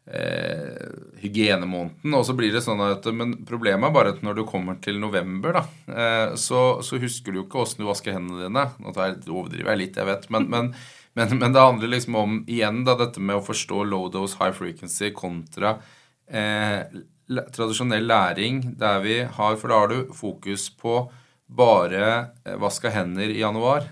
eh, 0.07 0.87
hygienemåneden. 1.21 2.15
Og 2.17 2.25
så 2.27 2.37
blir 2.39 2.55
det 2.55 2.65
sånn 2.65 2.81
at 2.87 3.05
Men 3.13 3.43
problemet 3.45 3.91
er 3.91 3.95
bare 3.95 4.15
at 4.15 4.25
når 4.25 4.41
du 4.41 4.47
kommer 4.49 4.81
til 4.81 4.97
november, 5.03 5.61
da, 5.61 5.67
eh, 5.93 6.39
så, 6.41 6.81
så, 6.81 7.01
husker 7.03 7.33
du 7.33 7.43
jo 7.43 7.45
ikke 7.45 7.61
åssen 7.61 7.85
du 7.85 7.91
vasker 7.91 8.17
hendene 8.17 8.49
dine. 8.49 8.67
Nå 8.81 8.97
overdriver 8.97 9.75
jeg 9.75 9.83
litt, 9.85 10.01
jeg 10.01 10.09
vet. 10.09 10.31
men, 10.33 10.49
men 10.49 10.73
men, 11.19 11.39
men, 11.39 11.53
det 11.53 11.61
handler 11.61 11.91
liksom 11.91 12.15
om 12.15 12.37
igjen 12.47 12.85
da, 12.87 12.95
dette 12.99 13.23
med 13.23 13.41
å 13.41 13.45
forstå 13.45 13.83
low 13.89 14.11
dose, 14.13 14.39
high 14.39 14.55
frequency 14.55 15.11
kontra 15.15 15.81
eh, 16.31 16.87
tradisjonell 17.55 18.07
læring 18.07 18.63
der 18.79 19.01
vi 19.05 19.17
har 19.23 19.57
For 19.57 19.71
da 19.71 19.81
har 19.83 19.91
du 19.91 20.13
fokus 20.15 20.69
på 20.71 21.03
bare 21.51 22.05
eh, 22.45 22.55
vaska 22.59 22.93
hender 22.95 23.31
i 23.31 23.41
januar. 23.41 23.89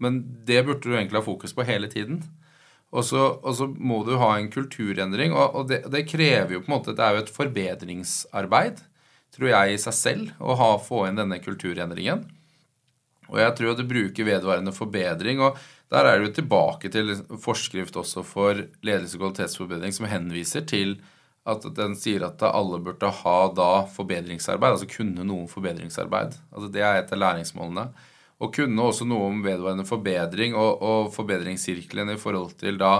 Men 0.00 0.20
det 0.44 0.64
burde 0.66 0.84
du 0.84 0.96
egentlig 0.96 1.20
ha 1.20 1.24
fokus 1.24 1.54
på 1.56 1.64
hele 1.64 1.88
tiden. 1.88 2.22
Og 2.90 3.04
så, 3.06 3.22
og 3.40 3.54
så 3.54 3.68
må 3.70 4.02
du 4.04 4.16
ha 4.18 4.34
en 4.36 4.50
kulturendring, 4.50 5.32
og, 5.32 5.54
og 5.54 5.68
det, 5.70 5.84
det, 5.92 6.08
krever 6.10 6.56
jo 6.56 6.62
på 6.64 6.72
en 6.72 6.74
måte 6.74 6.94
Det 6.98 7.04
er 7.04 7.14
jo 7.14 7.22
et 7.22 7.30
forbedringsarbeid, 7.30 8.80
tror 9.36 9.48
jeg, 9.52 9.74
i 9.74 9.78
seg 9.78 9.94
selv 9.94 10.42
å 10.42 10.56
ha, 10.58 10.70
få 10.82 11.04
inn 11.06 11.20
denne 11.20 11.38
kulturendringen. 11.38 12.24
Og 13.30 13.38
jeg 13.38 13.54
tror 13.56 13.72
at 13.72 13.78
du 13.78 13.86
bruker 13.86 14.26
vedvarende 14.26 14.74
forbedring. 14.74 15.38
og 15.38 15.60
Der 15.90 16.06
er 16.06 16.20
du 16.22 16.30
tilbake 16.30 16.90
til 16.92 17.16
forskrift 17.42 17.96
også 17.98 18.22
for 18.26 18.60
ledelse 18.86 19.18
og 19.18 19.24
kvalitetsforbedring, 19.24 19.94
som 19.94 20.06
henviser 20.06 20.62
til 20.68 21.00
at 21.48 21.64
den 21.74 21.96
sier 21.98 22.26
at 22.28 22.42
alle 22.46 22.78
burde 22.84 23.08
ha 23.22 23.38
da 23.56 23.70
forbedringsarbeid, 23.90 24.76
altså 24.76 24.90
kunne 24.90 25.24
noe 25.24 25.46
om 25.46 25.50
forbedringsarbeid. 25.50 26.36
Altså 26.52 26.68
Det 26.70 26.84
er 26.84 27.00
et 27.00 27.12
av 27.12 27.22
læringsmålene. 27.22 27.86
Og 28.40 28.54
kunne 28.54 28.86
også 28.86 29.04
noe 29.04 29.26
om 29.28 29.40
vedvarende 29.44 29.84
forbedring 29.88 30.54
og, 30.56 30.80
og 30.80 31.10
forbedringssirkelen 31.12 32.14
i 32.14 32.20
forhold 32.20 32.54
til 32.60 32.78
da 32.80 32.94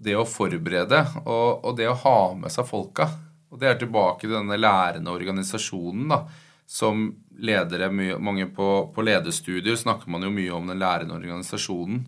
det 0.00 0.14
å 0.16 0.24
forberede 0.24 1.02
og, 1.26 1.64
og, 1.66 1.74
det 1.76 1.90
å 1.90 1.98
ha 2.04 2.20
med 2.38 2.52
seg 2.52 2.68
folka. 2.68 3.10
Og 3.50 3.60
det 3.60 3.68
er 3.68 3.80
tilbake 3.80 4.24
til 4.24 4.38
denne 4.38 4.56
lærende 4.56 5.12
organisasjonen, 5.12 6.06
da. 6.14 6.22
Som 6.70 7.08
ledere, 7.44 7.90
mange 7.90 8.46
på, 8.54 8.70
på 8.94 9.04
lederstudier 9.04 9.78
snakker 9.78 10.10
man 10.12 10.26
jo 10.26 10.32
mye 10.34 10.54
om 10.56 10.70
den 10.70 10.80
lærende 10.80 11.16
organisasjonen. 11.16 12.04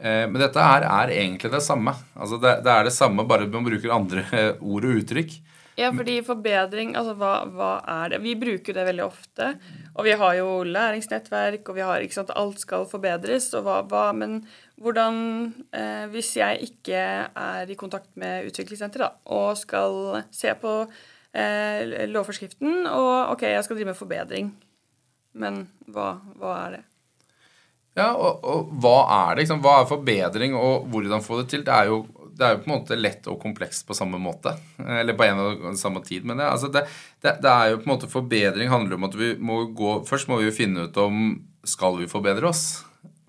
Eh, 0.00 0.24
men 0.30 0.40
dette 0.40 0.64
her 0.64 0.86
er 0.88 1.14
egentlig 1.18 1.52
det 1.52 1.62
samme. 1.64 1.94
Altså 2.16 2.40
det, 2.40 2.60
det, 2.64 2.72
er 2.72 2.88
det 2.88 2.96
samme, 2.96 3.26
bare 3.28 3.48
man 3.50 3.66
bruker 3.66 3.94
andre 3.94 4.24
ord 4.60 4.88
og 4.88 5.00
uttrykk. 5.02 5.38
Ja, 5.78 5.88
fordi 5.96 6.18
forbedring, 6.26 6.90
altså 6.98 7.14
hva, 7.16 7.34
hva, 7.48 7.70
er 7.88 8.10
det? 8.12 8.18
Vi 8.24 8.34
bruker 8.36 8.74
det 8.76 8.82
veldig 8.88 9.04
ofte. 9.06 9.52
Og 9.94 10.04
vi 10.04 10.16
har 10.18 10.34
jo 10.36 10.48
læringsnettverk, 10.66 11.62
og 11.70 11.78
vi 11.78 11.84
har 11.86 12.04
ikke 12.04 12.18
sant, 12.18 12.32
alt 12.36 12.60
skal 12.60 12.84
forbedres. 12.90 13.48
og 13.56 13.64
hva, 13.64 13.78
hva 13.88 14.10
Men 14.16 14.42
hvordan 14.80 15.14
eh, 15.72 16.04
Hvis 16.12 16.34
jeg 16.36 16.60
ikke 16.68 17.00
er 17.28 17.70
i 17.70 17.78
kontakt 17.80 18.10
med 18.20 18.50
utviklingssenteret 18.50 19.24
og 19.32 19.56
skal 19.60 20.24
se 20.32 20.52
på 20.60 20.74
eh, 21.36 22.06
lovforskriften, 22.10 22.86
og 22.90 23.34
OK, 23.34 23.46
jeg 23.50 23.66
skal 23.66 23.78
drive 23.78 23.92
med 23.92 23.98
forbedring, 23.98 24.52
men 25.40 25.64
hva, 25.90 26.14
hva 26.38 26.54
er 26.64 26.78
det? 26.78 26.84
Ja, 27.98 28.12
og, 28.14 28.44
og, 28.46 28.70
hva 28.80 28.96
er 29.04 29.34
det? 29.34 29.44
Liksom? 29.44 29.60
Hva 29.64 29.80
er 29.80 29.90
forbedring, 29.90 30.56
og 30.56 30.88
hvordan 30.92 31.24
få 31.24 31.40
det 31.40 31.48
til? 31.52 31.64
Det 31.66 31.74
er, 31.74 31.90
jo, 31.90 32.04
det 32.38 32.46
er 32.46 32.54
jo 32.54 32.60
på 32.62 32.70
en 32.70 32.74
måte 32.76 32.98
lett 32.98 33.26
og 33.30 33.40
komplekst 33.42 33.86
på 33.88 33.96
samme 33.98 34.20
måte. 34.22 34.54
Eller 34.78 35.16
på 35.18 35.26
en 35.26 35.42
og 35.42 35.64
samme 35.80 36.02
tid. 36.06 36.26
Men 36.28 36.42
altså 36.46 36.70
det, 36.72 36.84
det, 37.18 37.36
det, 37.42 37.50
er 37.50 37.72
jo 37.72 37.80
på 37.80 37.88
en 37.88 37.94
måte 37.96 38.12
forbedring 38.12 38.70
handler 38.70 38.96
om 38.96 39.08
at 39.10 39.18
vi 39.18 39.32
må 39.36 39.64
gå 39.76 39.98
Først 40.08 40.30
må 40.30 40.38
vi 40.40 40.48
jo 40.48 40.54
finne 40.54 40.86
ut 40.86 41.02
om 41.02 41.34
skal 41.66 41.98
vi 41.98 42.08
forbedre 42.10 42.48
oss. 42.48 42.64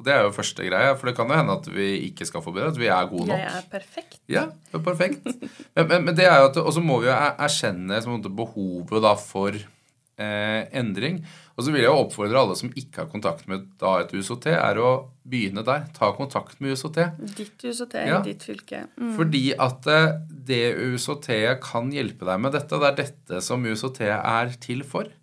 Og 0.02 0.08
Det 0.08 0.14
er 0.16 0.24
jo 0.26 0.32
første 0.34 0.66
greia, 0.66 0.96
for 0.98 1.12
det 1.12 1.14
kan 1.14 1.30
jo 1.30 1.36
hende 1.38 1.54
at 1.60 1.68
vi 1.70 1.92
ikke 2.08 2.26
skal 2.26 2.42
forbedre, 2.42 2.72
at 2.74 2.80
vi 2.82 2.88
er 2.90 3.10
gode 3.12 3.28
nok. 3.30 3.38
Jeg 3.38 3.60
er 3.60 3.68
perfekt. 3.70 4.16
Ja, 4.26 4.48
det 4.50 4.80
er 4.80 4.82
perfekt. 4.88 5.28
men, 5.76 5.84
men, 5.86 6.08
men, 6.08 6.16
det 6.18 6.26
er 6.26 6.40
jo 6.42 6.48
at, 6.50 6.58
Og 6.58 6.74
så 6.74 6.82
må 6.82 6.98
vi 7.04 7.12
jo 7.12 7.14
erkjenne 7.14 8.00
behovet 8.34 9.04
da 9.06 9.12
for 9.22 9.54
eh, 9.54 10.64
endring. 10.74 11.20
Og 11.54 11.68
så 11.68 11.74
vil 11.74 11.84
jeg 11.84 11.92
jo 11.92 12.00
oppfordre 12.02 12.42
alle 12.42 12.56
som 12.58 12.72
ikke 12.74 13.04
har 13.04 13.12
kontakt 13.12 13.46
med 13.52 13.68
da 13.78 14.00
et 14.02 14.14
USOT, 14.16 14.48
er 14.50 14.80
å 14.82 14.92
begynne 15.22 15.62
der. 15.68 15.84
Ta 15.94 16.10
kontakt 16.18 16.58
med 16.64 16.74
USOT. 16.74 16.98
Ditt 17.38 17.62
USOT 17.62 17.94
ja. 18.00 18.18
i 18.18 18.32
ditt 18.32 18.48
fylke. 18.48 18.88
Mm. 18.98 19.12
Fordi 19.20 19.44
at 19.68 19.92
eh, 19.92 20.16
det 20.50 20.64
USOT-et 20.82 21.62
kan 21.62 21.94
hjelpe 21.94 22.26
deg 22.26 22.42
med 22.42 22.58
dette. 22.58 22.82
Det 22.82 22.90
er 22.90 22.98
dette 23.04 23.44
som 23.46 23.70
USOT 23.70 24.02
er 24.08 24.56
til 24.66 24.82
for. 24.82 25.14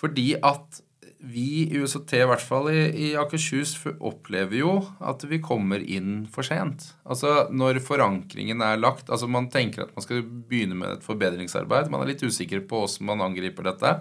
Fordi 0.00 0.30
at 0.40 0.80
vi 1.22 1.62
i 1.62 1.78
UST, 1.78 2.16
i 2.18 2.24
hvert 2.26 2.42
fall 2.42 2.66
i, 2.72 2.80
i, 2.98 3.10
Akershus, 3.18 3.76
opplever 4.02 4.58
jo 4.58 4.72
at 4.98 5.22
vi 5.30 5.38
kommer 5.42 5.82
inn 5.82 6.24
for 6.32 6.46
sent. 6.46 6.88
Altså 7.06 7.46
når 7.54 7.78
forankringen 7.84 8.62
er 8.64 8.80
lagt 8.80 9.10
altså 9.12 9.28
Man 9.30 9.46
tenker 9.52 9.86
at 9.86 9.94
man 9.94 10.04
skal 10.04 10.24
begynne 10.26 10.78
med 10.78 10.96
et 10.96 11.06
forbedringsarbeid. 11.06 11.92
Man 11.94 12.02
er 12.02 12.12
litt 12.12 12.26
usikker 12.26 12.64
på 12.66 12.82
hvordan 12.82 13.10
man 13.12 13.26
angriper 13.30 13.70
dette. 13.70 13.94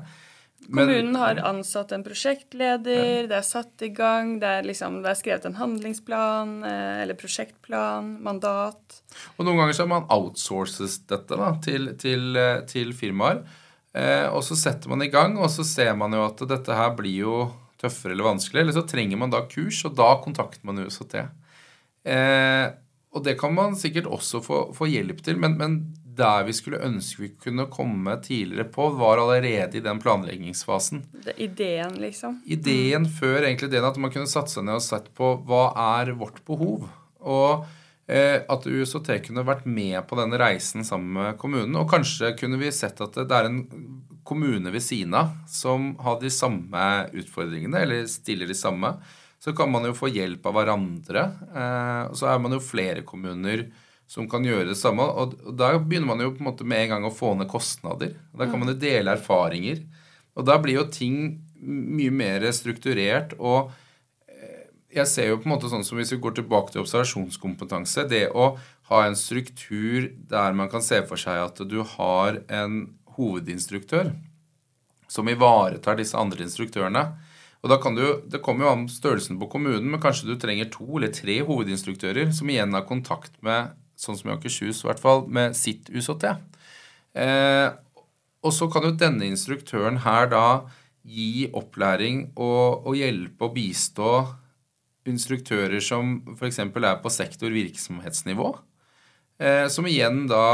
Men, 0.67 0.85
Kommunen 0.85 1.15
har 1.17 1.39
ansatt 1.45 1.91
en 1.91 2.03
prosjektleder, 2.05 3.23
ja. 3.23 3.23
det 3.29 3.37
er 3.39 3.45
satt 3.45 3.81
i 3.81 3.89
gang, 3.97 4.35
det 4.41 4.49
er, 4.59 4.67
liksom, 4.67 4.99
det 5.01 5.09
er 5.09 5.17
skrevet 5.17 5.47
en 5.49 5.57
handlingsplan 5.57 6.51
eh, 6.69 6.99
eller 7.01 7.17
prosjektplan, 7.17 8.11
mandat. 8.21 9.01
Og 9.37 9.47
noen 9.47 9.57
ganger 9.57 9.77
så 9.77 9.87
har 9.87 9.91
man 9.95 10.05
outsources 10.13 10.99
dette 11.09 11.39
da, 11.39 11.55
til, 11.65 11.95
til, 12.01 12.29
eh, 12.37 12.61
til 12.69 12.93
firmaer. 12.97 13.41
Eh, 13.93 14.27
og 14.31 14.43
så 14.47 14.55
setter 14.55 14.91
man 14.91 15.03
i 15.03 15.11
gang, 15.11 15.35
og 15.39 15.51
så 15.51 15.65
ser 15.67 15.95
man 15.99 16.15
jo 16.15 16.23
at 16.23 16.43
dette 16.47 16.75
her 16.77 16.93
blir 16.97 17.17
jo 17.25 17.35
tøffere 17.81 18.15
eller 18.15 18.29
vanskelig. 18.29 18.63
Eller 18.63 18.77
så 18.77 18.85
trenger 18.87 19.19
man 19.19 19.33
da 19.33 19.43
kurs, 19.49 19.81
og 19.87 19.97
da 19.99 20.13
kontakter 20.23 20.63
man 20.67 20.83
USHT. 20.85 21.17
Eh, 22.07 22.67
og 23.11 23.25
det 23.25 23.35
kan 23.39 23.53
man 23.55 23.75
sikkert 23.75 24.07
også 24.07 24.39
få, 24.43 24.61
få 24.75 24.87
hjelp 24.87 25.19
til, 25.25 25.39
men, 25.41 25.57
men, 25.59 25.81
der 26.11 26.43
vi 26.43 26.51
skulle 26.53 26.81
ønske 26.83 27.21
vi 27.23 27.29
kunne 27.39 27.63
komme 27.71 28.17
tidligere 28.21 28.67
på, 28.69 28.89
var 28.99 29.21
allerede 29.21 29.79
i 29.79 29.83
den 29.83 29.99
planleggingsfasen. 30.03 31.05
Ideen, 31.39 31.95
liksom? 32.03 32.41
Ideen 32.45 33.07
mm. 33.07 33.13
før 33.15 33.45
egentlig 33.47 33.71
det 33.71 33.79
at 33.87 33.97
man 33.97 34.11
kunne 34.13 34.29
satt 34.29 34.51
seg 34.51 34.67
ned 34.67 34.81
og 34.81 34.83
sett 34.83 35.07
på 35.17 35.31
hva 35.47 35.69
er 35.95 36.11
vårt 36.19 36.43
behov. 36.45 36.89
Og 37.23 37.63
at 38.11 38.65
USOT 38.67 39.07
kunne 39.23 39.45
vært 39.47 39.63
med 39.69 39.95
på 40.09 40.17
denne 40.19 40.39
reisen 40.41 40.83
sammen 40.83 41.13
med 41.15 41.37
kommunen. 41.39 41.77
Og 41.79 41.87
kanskje 41.91 42.33
kunne 42.39 42.59
vi 42.59 42.71
sett 42.75 42.99
at 43.03 43.15
det 43.15 43.37
er 43.37 43.47
en 43.47 43.61
kommune 44.27 44.71
ved 44.71 44.83
siden 44.83 45.15
av 45.17 45.33
som 45.49 45.93
har 46.01 46.19
de 46.21 46.31
samme 46.31 46.85
utfordringene, 47.17 47.83
eller 47.83 48.09
stiller 48.11 48.49
de 48.49 48.57
samme. 48.57 48.93
Så 49.41 49.55
kan 49.57 49.71
man 49.73 49.87
jo 49.87 49.95
få 49.97 50.11
hjelp 50.13 50.45
av 50.45 50.57
hverandre. 50.57 51.23
Eh, 51.49 52.03
og 52.11 52.17
så 52.19 52.29
er 52.29 52.41
man 52.43 52.53
jo 52.55 52.61
flere 52.63 53.05
kommuner 53.07 53.65
som 54.11 54.27
kan 54.29 54.45
gjøre 54.45 54.69
det 54.69 54.77
samme. 54.77 55.03
Og 55.03 55.33
da 55.57 55.73
begynner 55.79 56.11
man 56.11 56.21
jo 56.21 56.33
på 56.35 56.43
en 56.43 56.49
måte 56.51 56.67
med 56.67 56.85
en 56.85 56.95
gang 56.95 57.07
å 57.07 57.15
få 57.15 57.33
ned 57.39 57.49
kostnader. 57.51 58.13
Da 58.37 58.47
kan 58.47 58.61
man 58.61 58.73
jo 58.73 58.77
dele 58.81 59.15
erfaringer. 59.17 59.81
Og 60.37 60.45
da 60.47 60.59
blir 60.61 60.77
jo 60.77 60.89
ting 60.93 61.39
mye 61.61 62.13
mer 62.13 62.45
strukturert. 62.55 63.33
og 63.39 63.71
jeg 64.91 65.07
ser 65.07 65.29
jo 65.29 65.39
på 65.39 65.47
en 65.47 65.53
måte 65.55 65.69
sånn 65.71 65.85
som 65.87 65.99
Hvis 65.99 66.13
vi 66.15 66.21
går 66.23 66.35
tilbake 66.39 66.73
til 66.73 66.83
observasjonskompetanse 66.83 68.05
Det 68.11 68.25
å 68.31 68.53
ha 68.91 69.03
en 69.05 69.17
struktur 69.19 70.09
der 70.31 70.57
man 70.57 70.71
kan 70.71 70.83
se 70.83 70.99
for 71.07 71.19
seg 71.19 71.39
at 71.45 71.61
du 71.69 71.79
har 71.95 72.41
en 72.51 72.81
hovedinstruktør 73.15 74.11
som 75.11 75.27
ivaretar 75.27 75.97
disse 75.99 76.15
andre 76.15 76.45
instruktørene. 76.45 77.01
Og 77.61 77.69
da 77.71 77.77
kan 77.83 77.95
du, 77.95 78.23
Det 78.31 78.41
kommer 78.43 78.65
jo 78.65 78.71
an 78.71 78.85
størrelsen 78.91 79.39
på 79.39 79.49
kommunen, 79.51 79.89
men 79.91 80.01
kanskje 80.01 80.29
du 80.29 80.37
trenger 80.39 80.71
to 80.71 80.87
eller 80.97 81.11
tre 81.13 81.41
hovedinstruktører 81.45 82.31
som 82.35 82.49
igjen 82.49 82.75
har 82.75 82.87
kontakt 82.87 83.35
med 83.43 83.75
sånn 83.99 84.17
som 84.17 84.31
i 84.31 84.33
Akershus, 84.33 84.81
i 84.81 84.87
hvert 84.87 85.01
fall, 85.03 85.25
med 85.27 85.55
sitt 85.57 85.91
USOT. 85.93 86.25
Eh, 87.13 87.67
og 88.41 88.55
så 88.55 88.67
kan 88.71 88.87
jo 88.87 88.95
denne 88.97 89.27
instruktøren 89.29 89.99
her 90.05 90.31
da 90.31 90.45
gi 91.05 91.49
opplæring 91.57 92.31
og, 92.35 92.87
og 92.87 92.97
hjelpe 92.97 93.45
og 93.45 93.53
bistå 93.57 94.13
instruktører 95.09 95.81
som 95.83 96.19
f.eks. 96.35 96.59
er 96.61 96.99
på 97.01 97.13
sektor-virksomhetsnivå, 97.13 98.51
eh, 99.41 99.67
som 99.73 99.87
igjen 99.89 100.25
da 100.29 100.45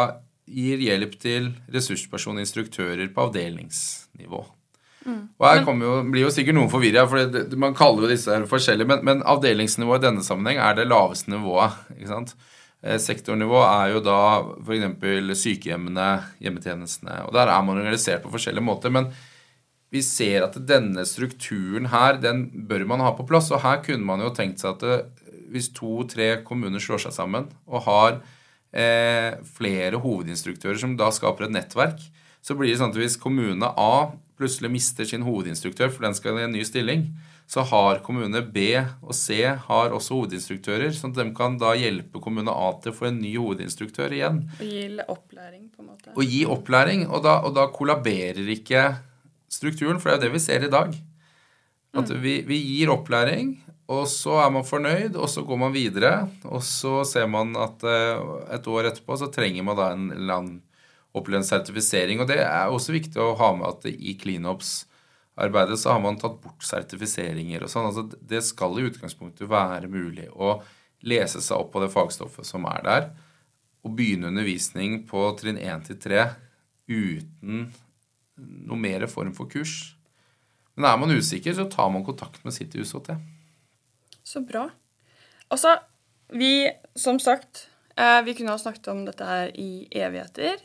gir 0.47 0.79
hjelp 0.79 1.17
til 1.19 1.51
ressurspersoninstruktører 1.73 3.09
på 3.13 3.25
avdelingsnivå. 3.27 4.43
Mm. 5.07 5.23
Og 5.39 5.47
her 5.47 5.63
jo, 5.63 5.95
blir 6.11 6.25
jo 6.25 6.33
sikkert 6.33 6.57
noen 6.57 6.71
forvirra, 6.71 7.05
for 7.07 7.55
man 7.59 7.75
kaller 7.77 8.05
jo 8.05 8.11
disse 8.11 8.31
her 8.31 8.47
forskjellige, 8.49 8.87
men, 8.89 9.03
men 9.07 9.25
avdelingsnivået 9.27 10.03
i 10.03 10.07
denne 10.09 10.23
sammenheng 10.25 10.59
er 10.63 10.77
det 10.79 10.87
laveste 10.87 11.31
nivået. 11.31 11.75
ikke 11.95 12.11
sant? 12.11 12.35
Eh, 12.83 12.99
sektornivå 13.01 13.61
er 13.65 13.95
jo 13.95 14.03
da 14.05 14.19
f.eks. 14.63 15.41
sykehjemmene, 15.43 16.09
hjemmetjenestene. 16.43 17.23
Og 17.27 17.35
der 17.35 17.51
er 17.51 17.63
man 17.65 17.79
organisert 17.81 18.23
på 18.23 18.33
forskjellige 18.35 18.67
måter. 18.67 18.93
men 18.93 19.11
vi 19.93 20.01
ser 20.03 20.43
at 20.43 20.57
denne 20.67 21.05
strukturen 21.07 21.87
her, 21.93 22.19
den 22.19 22.47
bør 22.67 22.83
man 22.89 23.03
ha 23.05 23.13
på 23.15 23.25
plass. 23.27 23.51
Og 23.55 23.63
her 23.63 23.79
kunne 23.85 24.07
man 24.07 24.23
jo 24.23 24.33
tenkt 24.35 24.63
seg 24.63 24.75
at 24.75 24.83
det, 24.83 24.97
eh, 25.27 25.39
hvis 25.53 25.71
to-tre 25.71 26.41
kommuner 26.43 26.81
slår 26.83 27.05
seg 27.05 27.15
sammen 27.15 27.47
og 27.71 27.85
har 27.85 28.17
eh, 28.75 29.39
flere 29.57 30.01
hovedinstruktører 30.03 30.79
som 30.81 30.97
da 30.99 31.07
skaper 31.15 31.47
et 31.47 31.55
nettverk, 31.55 32.03
så 32.43 32.55
blir 32.55 32.71
det 32.71 32.81
sånn 32.81 32.91
at 32.91 32.99
hvis 32.99 33.19
kommune 33.19 33.69
A 33.79 34.11
plutselig 34.37 34.69
mister 34.69 35.07
sin 35.07 35.25
hovedinstruktør, 35.25 35.89
for 35.89 36.05
den 36.05 36.15
skal 36.15 36.37
i 36.37 36.45
en 36.45 36.53
ny 36.53 36.61
stilling, 36.67 37.07
så 37.47 37.63
har 37.63 38.01
kommune 38.03 38.41
B 38.43 38.75
og 38.77 39.15
C 39.15 39.39
har 39.47 39.93
også 39.95 40.17
hovedinstruktører, 40.19 40.91
sånn 40.93 41.13
at 41.15 41.21
de 41.21 41.25
kan 41.35 41.55
da 41.59 41.71
hjelpe 41.79 42.21
kommune 42.23 42.51
A 42.51 42.73
til 42.83 42.91
å 42.91 42.97
få 42.97 43.07
en 43.09 43.21
ny 43.23 43.33
hovedinstruktør 43.39 44.13
igjen. 44.13 44.43
Og 44.59 44.67
gi 44.67 44.83
opplæring, 45.07 45.69
på 45.71 45.83
en 45.83 45.89
måte. 45.93 46.13
Og 46.13 46.35
gi 46.35 46.43
opplæring, 46.57 47.05
og 47.07 47.23
da, 47.23 47.39
og 47.47 47.55
da 47.55 47.69
kollaberer 47.73 48.51
ikke 48.57 48.83
strukturen, 49.51 49.99
for 50.01 50.09
det 50.09 50.15
er 50.15 50.19
jo 50.19 50.25
det 50.27 50.35
vi 50.35 50.43
ser 50.43 50.65
i 50.65 50.71
dag. 50.71 50.93
At 51.97 52.11
mm. 52.11 52.19
vi, 52.21 52.35
vi, 52.47 52.59
gir 52.73 52.91
opplæring, 52.93 53.55
og 53.87 54.03
så 54.11 54.41
er 54.43 54.51
man 54.53 54.67
fornøyd, 54.67 55.15
og 55.15 55.29
så 55.31 55.43
går 55.47 55.61
man 55.61 55.75
videre. 55.75 56.27
Og 56.45 56.63
så 56.65 57.01
ser 57.07 57.29
man 57.31 57.55
at 57.59 57.85
uh, 57.87 58.43
et 58.53 58.67
år 58.67 58.91
etterpå 58.91 59.17
så 59.19 59.31
trenger 59.33 59.65
man 59.65 59.79
da 59.79 59.91
en 59.93 60.09
eller 60.11 60.41
annen 60.41 60.57
opplevd 61.17 61.47
sertifisering. 61.47 62.21
Og 62.21 62.29
det 62.29 62.41
er 62.43 62.67
også 62.69 62.95
viktig 62.95 63.21
å 63.23 63.35
ha 63.39 63.53
med 63.57 63.69
at 63.69 63.87
i 63.89 64.17
cleanups-arbeidet 64.19 65.79
så 65.81 65.95
har 65.95 66.03
man 66.03 66.19
tatt 66.19 66.37
bort 66.43 66.65
sertifiseringer 66.67 67.63
og 67.63 67.71
sånn. 67.71 67.89
Altså, 67.89 68.19
det 68.19 68.43
skal 68.45 68.77
i 68.77 68.89
utgangspunktet 68.89 69.49
være 69.49 69.89
mulig 69.91 70.27
å 70.35 70.59
lese 71.07 71.41
seg 71.45 71.61
opp 71.61 71.71
på 71.73 71.81
det 71.83 71.93
fagstoffet 71.93 72.45
som 72.47 72.65
er 72.69 72.83
der, 72.85 73.09
og 73.85 73.93
begynne 73.95 74.31
undervisning 74.31 75.03
på 75.07 75.29
trinn 75.39 75.59
1 75.61 75.85
til 75.87 75.99
3 76.03 76.23
uten 76.87 77.67
noe 78.37 78.77
mer 78.79 79.07
form 79.11 79.33
for 79.35 79.49
kurs. 79.51 79.95
Men 80.77 80.91
er 80.91 81.01
man 81.01 81.13
usikker, 81.17 81.55
så 81.57 81.65
tar 81.71 81.89
man 81.93 82.05
kontakt 82.05 82.43
med 82.45 82.53
sitt 82.53 82.75
USHT. 82.77 83.15
Så 84.23 84.43
bra. 84.45 84.67
Altså, 85.49 85.77
vi, 86.35 86.67
som 86.95 87.19
sagt 87.23 87.69
eh, 87.95 88.19
Vi 88.27 88.33
kunne 88.35 88.51
ha 88.51 88.59
snakket 88.59 88.89
om 88.91 89.05
dette 89.07 89.25
her 89.25 89.53
i 89.55 89.87
evigheter. 89.95 90.59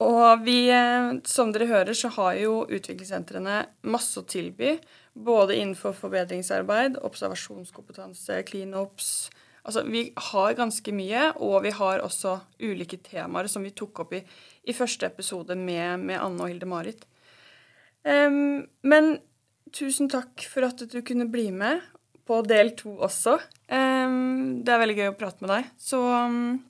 Og 0.00 0.44
vi, 0.46 0.68
eh, 0.72 1.10
som 1.28 1.52
dere 1.52 1.68
hører, 1.70 1.96
så 1.96 2.12
har 2.14 2.38
jo 2.40 2.62
utviklingssentrene 2.68 3.62
masse 3.90 4.20
å 4.20 4.28
tilby. 4.28 4.76
Både 5.12 5.58
innenfor 5.58 5.96
forbedringsarbeid, 5.98 7.00
observasjonskompetanse, 7.04 8.42
cleanups, 8.48 9.30
Altså, 9.60 9.82
vi 9.84 10.06
har 10.30 10.56
ganske 10.56 10.92
mye, 10.96 11.26
og 11.36 11.64
vi 11.66 11.72
har 11.76 12.00
også 12.04 12.38
ulike 12.64 13.00
temaer 13.04 13.50
som 13.50 13.64
vi 13.66 13.74
tok 13.76 14.04
opp 14.04 14.14
i, 14.16 14.22
i 14.64 14.76
første 14.76 15.08
episode 15.10 15.56
med, 15.58 16.06
med 16.06 16.20
Anne 16.20 16.46
og 16.46 16.52
Hilde-Marit. 16.52 17.04
Um, 18.04 18.66
men 18.80 19.18
tusen 19.76 20.08
takk 20.10 20.46
for 20.48 20.64
at 20.70 20.80
du 20.88 21.00
kunne 21.04 21.28
bli 21.30 21.50
med 21.52 21.82
på 22.28 22.40
del 22.46 22.72
to 22.78 22.94
også. 23.04 23.36
Um, 23.68 24.62
det 24.64 24.72
er 24.72 24.82
veldig 24.84 24.98
gøy 25.00 25.10
å 25.12 25.18
prate 25.18 25.44
med 25.44 25.52
deg. 25.52 25.72
Så, 25.80 26.00
um, 26.00 26.60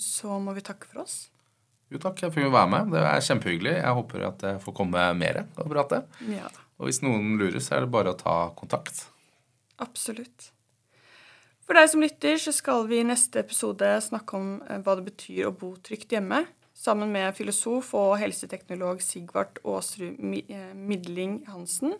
så 0.00 0.40
må 0.42 0.56
vi 0.56 0.66
takke 0.66 0.90
for 0.90 1.06
oss. 1.06 1.16
Jo 1.92 2.00
takk, 2.02 2.24
jeg 2.24 2.34
fikk 2.34 2.50
være 2.50 2.70
med. 2.72 2.92
Det 2.92 3.02
er 3.06 3.24
kjempehyggelig. 3.24 3.74
Jeg 3.78 3.96
håper 4.00 4.28
at 4.28 4.44
jeg 4.48 4.62
får 4.64 4.76
komme 4.76 5.00
mer 5.16 5.44
og 5.46 5.70
prate. 5.70 5.98
Ja. 6.26 6.48
Og 6.80 6.88
hvis 6.88 7.02
noen 7.04 7.36
lurer, 7.38 7.60
så 7.62 7.76
er 7.76 7.84
det 7.84 7.94
bare 7.94 8.12
å 8.12 8.18
ta 8.18 8.36
kontakt. 8.58 8.96
Absolutt. 9.84 10.53
For 11.64 11.76
deg 11.78 11.88
som 11.88 12.02
lytter, 12.04 12.36
så 12.40 12.52
skal 12.52 12.84
vi 12.90 13.00
i 13.00 13.06
neste 13.08 13.40
episode 13.40 13.88
snakke 14.04 14.36
om 14.36 14.48
eh, 14.68 14.80
hva 14.84 14.98
det 14.98 15.06
betyr 15.06 15.48
å 15.48 15.56
bo 15.56 15.72
trygt 15.80 16.12
hjemme, 16.12 16.42
sammen 16.76 17.12
med 17.14 17.32
filosof 17.38 17.94
og 17.96 18.18
helseteknolog 18.20 19.00
Sigvart 19.04 19.62
Aasrud 19.64 20.18
eh, 20.42 20.74
Midling 20.76 21.38
Hansen. 21.48 21.96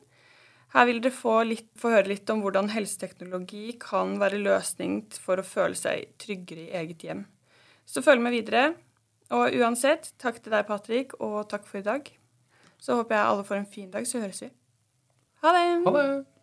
Her 0.75 0.89
vil 0.91 0.99
dere 1.01 1.15
få, 1.15 1.39
litt, 1.47 1.69
få, 1.79 1.95
høre 1.95 2.11
litt 2.11 2.31
om 2.35 2.43
hvordan 2.43 2.73
helseteknologi 2.75 3.77
kan 3.81 4.19
være 4.21 4.43
løsning 4.43 5.05
for 5.23 5.41
å 5.41 5.47
føle 5.47 5.79
seg 5.79 6.11
tryggere 6.21 6.67
i 6.67 6.75
eget 6.83 7.07
hjem. 7.07 7.25
Så 7.87 8.03
følg 8.05 8.25
med 8.25 8.35
videre. 8.35 8.75
Og 9.33 9.55
uansett, 9.63 10.11
takk 10.21 10.43
til 10.43 10.53
deg, 10.53 10.67
Patrick, 10.69 11.17
og 11.23 11.47
takk 11.49 11.65
for 11.71 11.81
i 11.81 11.87
dag. 11.87 12.11
Så 12.83 12.99
håper 12.99 13.17
jeg 13.17 13.31
alle 13.31 13.49
får 13.49 13.63
en 13.63 13.73
fin 13.79 13.91
dag, 13.95 14.05
så 14.05 14.21
høres 14.21 14.45
vi. 14.45 14.53
Ha 15.47 15.57
det! 15.57 15.67
Ha 15.87 15.97
det! 15.97 16.34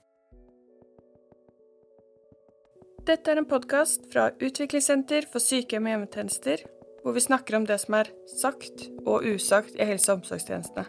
Dette 3.11 3.33
er 3.33 3.41
en 3.41 3.47
podkast 3.49 4.05
fra 4.07 4.29
Utviklingssenter 4.39 5.25
for 5.27 5.43
sykehjem 5.43 5.89
og 5.89 5.91
hjemmetjenester, 5.91 6.61
hvor 7.03 7.11
vi 7.17 7.23
snakker 7.25 7.57
om 7.57 7.65
det 7.67 7.75
som 7.81 7.97
er 7.97 8.11
sagt 8.37 8.85
og 9.01 9.25
usagt 9.27 9.75
i 9.75 9.87
helse- 9.89 10.13
og 10.13 10.21
omsorgstjenestene. 10.21 10.85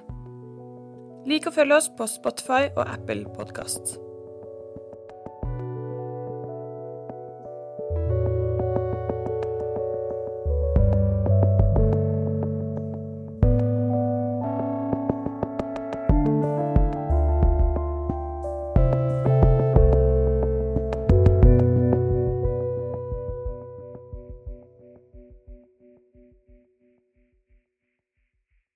Lik 1.27 1.51
og 1.51 1.57
følg 1.57 1.75
oss 1.75 1.91
på 1.99 2.07
Spotify 2.07 2.71
og 2.77 2.85
Apple 2.87 3.27
Podkast. 3.35 3.97